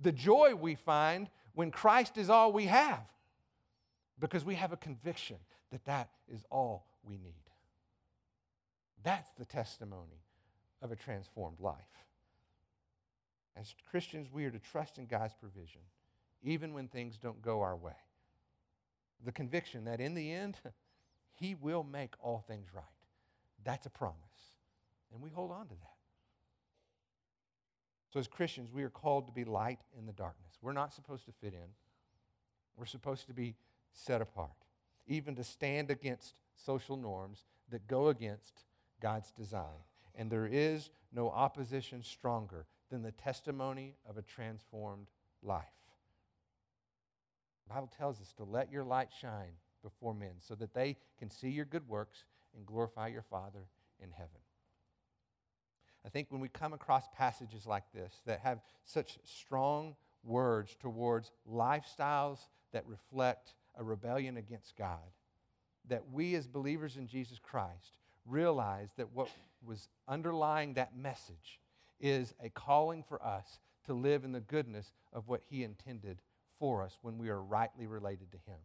the 0.00 0.12
joy 0.12 0.54
we 0.54 0.76
find 0.76 1.28
when 1.54 1.72
Christ 1.72 2.16
is 2.16 2.30
all 2.30 2.52
we 2.52 2.66
have, 2.66 3.04
because 4.20 4.44
we 4.44 4.54
have 4.54 4.72
a 4.72 4.76
conviction 4.76 5.36
that 5.72 5.84
that 5.86 6.10
is 6.32 6.44
all 6.48 6.86
we 7.02 7.18
need. 7.18 7.34
That's 9.02 9.30
the 9.32 9.44
testimony 9.44 10.22
of 10.80 10.92
a 10.92 10.96
transformed 10.96 11.58
life. 11.58 11.74
As 13.56 13.74
Christians, 13.90 14.28
we 14.32 14.44
are 14.44 14.50
to 14.50 14.58
trust 14.58 14.98
in 14.98 15.06
God's 15.06 15.34
provision, 15.34 15.80
even 16.42 16.74
when 16.74 16.88
things 16.88 17.16
don't 17.16 17.40
go 17.40 17.60
our 17.60 17.76
way. 17.76 17.92
The 19.24 19.32
conviction 19.32 19.84
that 19.84 20.00
in 20.00 20.14
the 20.14 20.32
end, 20.32 20.58
He 21.36 21.54
will 21.54 21.82
make 21.82 22.14
all 22.20 22.44
things 22.46 22.68
right. 22.72 22.84
That's 23.64 23.86
a 23.86 23.90
promise. 23.90 24.14
And 25.12 25.20
we 25.22 25.30
hold 25.30 25.50
on 25.50 25.66
to 25.66 25.74
that. 25.74 25.90
So, 28.12 28.20
as 28.20 28.28
Christians, 28.28 28.70
we 28.72 28.84
are 28.84 28.90
called 28.90 29.26
to 29.26 29.32
be 29.32 29.44
light 29.44 29.80
in 29.98 30.06
the 30.06 30.12
darkness. 30.12 30.52
We're 30.62 30.72
not 30.72 30.92
supposed 30.92 31.26
to 31.26 31.32
fit 31.32 31.52
in, 31.52 31.68
we're 32.76 32.86
supposed 32.86 33.26
to 33.26 33.34
be 33.34 33.56
set 33.92 34.20
apart, 34.20 34.50
even 35.06 35.34
to 35.36 35.44
stand 35.44 35.90
against 35.90 36.40
social 36.54 36.96
norms 36.96 37.44
that 37.70 37.86
go 37.88 38.08
against 38.08 38.64
God's 39.00 39.32
design. 39.32 39.82
And 40.14 40.30
there 40.30 40.46
is 40.46 40.90
no 41.12 41.30
opposition 41.30 42.02
stronger 42.04 42.66
than 42.94 43.02
the 43.02 43.10
testimony 43.10 43.96
of 44.08 44.18
a 44.18 44.22
transformed 44.22 45.08
life. 45.42 45.64
The 47.66 47.74
Bible 47.74 47.90
tells 47.98 48.20
us 48.20 48.32
to 48.36 48.44
let 48.44 48.70
your 48.70 48.84
light 48.84 49.08
shine 49.20 49.54
before 49.82 50.14
men 50.14 50.34
so 50.38 50.54
that 50.54 50.74
they 50.74 50.96
can 51.18 51.28
see 51.28 51.48
your 51.48 51.64
good 51.64 51.88
works 51.88 52.22
and 52.56 52.64
glorify 52.64 53.08
your 53.08 53.22
Father 53.22 53.66
in 54.00 54.12
heaven. 54.12 54.38
I 56.06 56.08
think 56.08 56.30
when 56.30 56.40
we 56.40 56.48
come 56.48 56.72
across 56.72 57.02
passages 57.16 57.66
like 57.66 57.82
this 57.92 58.12
that 58.26 58.38
have 58.40 58.60
such 58.84 59.18
strong 59.24 59.96
words 60.22 60.76
towards 60.78 61.32
lifestyles 61.50 62.46
that 62.72 62.86
reflect 62.86 63.54
a 63.76 63.82
rebellion 63.82 64.36
against 64.36 64.76
God, 64.76 65.10
that 65.88 66.12
we 66.12 66.36
as 66.36 66.46
believers 66.46 66.96
in 66.96 67.08
Jesus 67.08 67.40
Christ 67.42 67.98
realize 68.24 68.90
that 68.96 69.12
what 69.12 69.30
was 69.66 69.88
underlying 70.06 70.74
that 70.74 70.96
message 70.96 71.58
is 72.00 72.34
a 72.42 72.48
calling 72.50 73.02
for 73.02 73.24
us 73.24 73.58
to 73.86 73.94
live 73.94 74.24
in 74.24 74.32
the 74.32 74.40
goodness 74.40 74.92
of 75.12 75.28
what 75.28 75.42
He 75.48 75.62
intended 75.62 76.18
for 76.58 76.82
us 76.82 76.98
when 77.02 77.18
we 77.18 77.28
are 77.28 77.42
rightly 77.42 77.86
related 77.86 78.32
to 78.32 78.38
Him. 78.38 78.58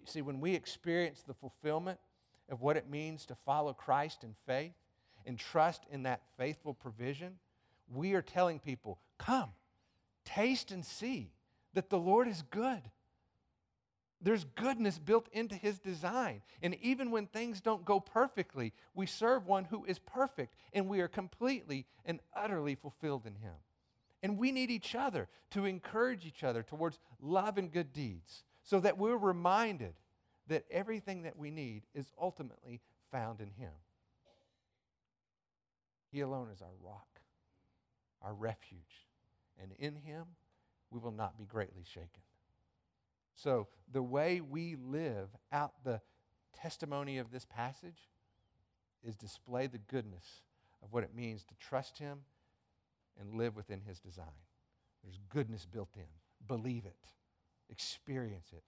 You 0.00 0.06
see, 0.06 0.22
when 0.22 0.40
we 0.40 0.54
experience 0.54 1.22
the 1.22 1.34
fulfillment 1.34 1.98
of 2.50 2.60
what 2.60 2.76
it 2.76 2.90
means 2.90 3.26
to 3.26 3.36
follow 3.46 3.72
Christ 3.72 4.24
in 4.24 4.34
faith 4.46 4.74
and 5.26 5.38
trust 5.38 5.84
in 5.90 6.02
that 6.02 6.22
faithful 6.36 6.74
provision, 6.74 7.34
we 7.92 8.14
are 8.14 8.22
telling 8.22 8.58
people, 8.58 8.98
come, 9.18 9.50
taste 10.24 10.70
and 10.70 10.84
see 10.84 11.30
that 11.74 11.90
the 11.90 11.98
Lord 11.98 12.26
is 12.28 12.42
good. 12.50 12.82
There's 14.22 14.44
goodness 14.44 14.98
built 14.98 15.28
into 15.32 15.56
his 15.56 15.80
design. 15.80 16.42
And 16.62 16.76
even 16.80 17.10
when 17.10 17.26
things 17.26 17.60
don't 17.60 17.84
go 17.84 17.98
perfectly, 17.98 18.72
we 18.94 19.06
serve 19.06 19.46
one 19.46 19.64
who 19.64 19.84
is 19.84 19.98
perfect 19.98 20.54
and 20.72 20.88
we 20.88 21.00
are 21.00 21.08
completely 21.08 21.86
and 22.04 22.20
utterly 22.34 22.76
fulfilled 22.76 23.26
in 23.26 23.34
him. 23.34 23.54
And 24.22 24.38
we 24.38 24.52
need 24.52 24.70
each 24.70 24.94
other 24.94 25.28
to 25.50 25.64
encourage 25.64 26.24
each 26.24 26.44
other 26.44 26.62
towards 26.62 27.00
love 27.20 27.58
and 27.58 27.72
good 27.72 27.92
deeds 27.92 28.44
so 28.62 28.78
that 28.78 28.96
we're 28.96 29.16
reminded 29.16 29.94
that 30.46 30.64
everything 30.70 31.22
that 31.22 31.36
we 31.36 31.50
need 31.50 31.82
is 31.92 32.12
ultimately 32.20 32.80
found 33.10 33.40
in 33.40 33.50
him. 33.50 33.72
He 36.12 36.20
alone 36.20 36.48
is 36.54 36.62
our 36.62 36.74
rock, 36.80 37.20
our 38.20 38.34
refuge. 38.34 39.08
And 39.60 39.72
in 39.78 39.96
him, 39.96 40.26
we 40.90 41.00
will 41.00 41.10
not 41.10 41.36
be 41.36 41.44
greatly 41.44 41.82
shaken. 41.84 42.22
So, 43.34 43.68
the 43.90 44.02
way 44.02 44.40
we 44.40 44.76
live 44.76 45.28
out 45.52 45.72
the 45.84 46.00
testimony 46.54 47.18
of 47.18 47.30
this 47.30 47.44
passage 47.44 48.08
is 49.02 49.16
display 49.16 49.66
the 49.66 49.78
goodness 49.78 50.42
of 50.82 50.92
what 50.92 51.04
it 51.04 51.14
means 51.14 51.44
to 51.44 51.54
trust 51.56 51.98
Him 51.98 52.20
and 53.20 53.34
live 53.34 53.56
within 53.56 53.80
His 53.80 53.98
design. 53.98 54.26
There's 55.02 55.18
goodness 55.28 55.66
built 55.66 55.90
in. 55.96 56.02
Believe 56.46 56.84
it, 56.84 57.10
experience 57.68 58.50
it, 58.52 58.64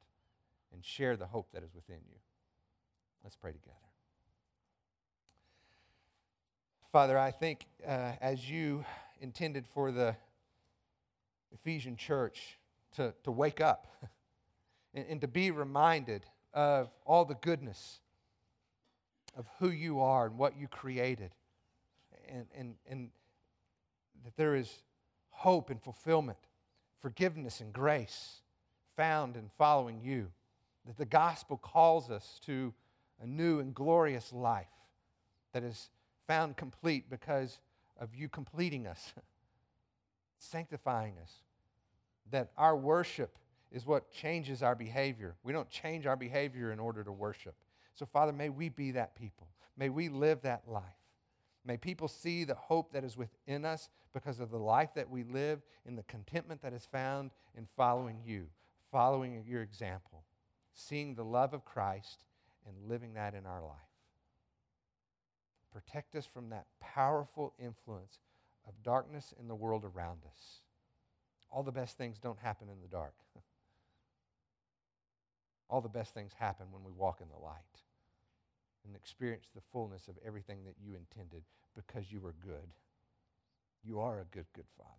and 0.72 0.84
share 0.84 1.16
the 1.16 1.26
hope 1.26 1.48
that 1.52 1.62
is 1.62 1.74
within 1.74 2.00
you. 2.08 2.18
Let's 3.22 3.36
pray 3.36 3.52
together. 3.52 3.76
Father, 6.92 7.18
I 7.18 7.30
think 7.32 7.66
uh, 7.86 8.12
as 8.20 8.48
you 8.48 8.84
intended 9.20 9.66
for 9.66 9.90
the 9.90 10.14
Ephesian 11.52 11.96
church 11.96 12.58
to, 12.96 13.14
to 13.24 13.32
wake 13.32 13.60
up 13.60 13.88
and, 14.94 15.04
and 15.08 15.20
to 15.20 15.28
be 15.28 15.50
reminded 15.50 16.24
of 16.52 16.90
all 17.04 17.24
the 17.24 17.34
goodness 17.34 18.00
of 19.36 19.46
who 19.58 19.70
you 19.70 20.00
are 20.00 20.26
and 20.26 20.38
what 20.38 20.56
you 20.56 20.68
created, 20.68 21.32
and, 22.28 22.46
and, 22.56 22.74
and 22.88 23.10
that 24.24 24.36
there 24.36 24.54
is 24.54 24.82
hope 25.30 25.70
and 25.70 25.82
fulfillment, 25.82 26.38
forgiveness 27.00 27.60
and 27.60 27.72
grace 27.72 28.40
found 28.96 29.36
in 29.36 29.50
following 29.58 30.00
you, 30.00 30.30
that 30.86 30.96
the 30.96 31.04
gospel 31.04 31.56
calls 31.56 32.10
us 32.10 32.38
to 32.46 32.72
a 33.20 33.26
new 33.26 33.58
and 33.58 33.74
glorious 33.74 34.32
life 34.32 34.66
that 35.52 35.64
is 35.64 35.90
found 36.26 36.56
complete 36.56 37.10
because 37.10 37.58
of 37.98 38.14
you 38.14 38.28
completing 38.28 38.86
us, 38.86 39.12
sanctifying 40.38 41.14
us, 41.22 41.32
that 42.30 42.50
our 42.56 42.76
worship 42.76 43.36
is 43.72 43.86
what 43.86 44.10
changes 44.10 44.62
our 44.62 44.74
behavior. 44.74 45.34
We 45.42 45.52
don't 45.52 45.70
change 45.70 46.06
our 46.06 46.16
behavior 46.16 46.72
in 46.72 46.78
order 46.78 47.02
to 47.02 47.12
worship. 47.12 47.54
So, 47.94 48.06
Father, 48.06 48.32
may 48.32 48.48
we 48.48 48.68
be 48.68 48.92
that 48.92 49.14
people. 49.14 49.48
May 49.76 49.88
we 49.88 50.08
live 50.08 50.42
that 50.42 50.62
life. 50.68 50.82
May 51.64 51.76
people 51.76 52.08
see 52.08 52.44
the 52.44 52.54
hope 52.54 52.92
that 52.92 53.04
is 53.04 53.16
within 53.16 53.64
us 53.64 53.88
because 54.12 54.38
of 54.38 54.50
the 54.50 54.58
life 54.58 54.90
that 54.94 55.08
we 55.08 55.24
live 55.24 55.62
and 55.86 55.96
the 55.96 56.02
contentment 56.04 56.62
that 56.62 56.74
is 56.74 56.86
found 56.86 57.30
in 57.56 57.66
following 57.76 58.20
you, 58.24 58.46
following 58.92 59.42
your 59.46 59.62
example, 59.62 60.24
seeing 60.72 61.14
the 61.14 61.24
love 61.24 61.54
of 61.54 61.64
Christ 61.64 62.24
and 62.66 62.88
living 62.88 63.14
that 63.14 63.34
in 63.34 63.46
our 63.46 63.62
life. 63.62 63.78
Protect 65.72 66.14
us 66.14 66.26
from 66.26 66.50
that 66.50 66.66
powerful 66.80 67.54
influence 67.58 68.20
of 68.66 68.74
darkness 68.82 69.34
in 69.40 69.48
the 69.48 69.54
world 69.54 69.84
around 69.84 70.20
us. 70.30 70.60
All 71.50 71.62
the 71.62 71.72
best 71.72 71.98
things 71.98 72.18
don't 72.18 72.38
happen 72.38 72.68
in 72.68 72.80
the 72.80 72.88
dark. 72.88 73.14
All 75.68 75.80
the 75.80 75.88
best 75.88 76.14
things 76.14 76.32
happen 76.38 76.66
when 76.70 76.84
we 76.84 76.92
walk 76.92 77.20
in 77.20 77.28
the 77.28 77.44
light 77.44 77.80
and 78.84 78.94
experience 78.94 79.46
the 79.54 79.62
fullness 79.72 80.08
of 80.08 80.14
everything 80.24 80.58
that 80.64 80.76
you 80.82 80.94
intended 80.94 81.42
because 81.74 82.10
you 82.10 82.20
were 82.20 82.34
good. 82.44 82.68
You 83.82 84.00
are 84.00 84.20
a 84.20 84.34
good, 84.34 84.46
good 84.54 84.68
Father. 84.76 84.90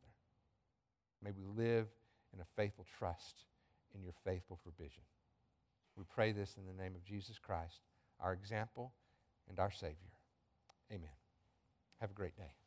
May 1.24 1.32
we 1.32 1.64
live 1.64 1.88
in 2.34 2.42
a 2.42 2.46
faithful 2.56 2.86
trust 2.98 3.46
in 3.94 4.04
your 4.04 4.14
faithful 4.24 4.60
provision. 4.64 5.04
We 5.96 6.04
pray 6.14 6.32
this 6.32 6.56
in 6.58 6.66
the 6.66 6.84
name 6.84 6.96
of 6.96 7.06
Jesus 7.06 7.40
Christ, 7.40 7.80
our 8.20 8.34
example 8.34 8.92
and 9.50 9.60
our 9.60 9.72
Savior. 9.72 9.96
Amen. 10.92 11.10
Have 12.02 12.12
a 12.12 12.14
great 12.14 12.36
day. 12.36 12.65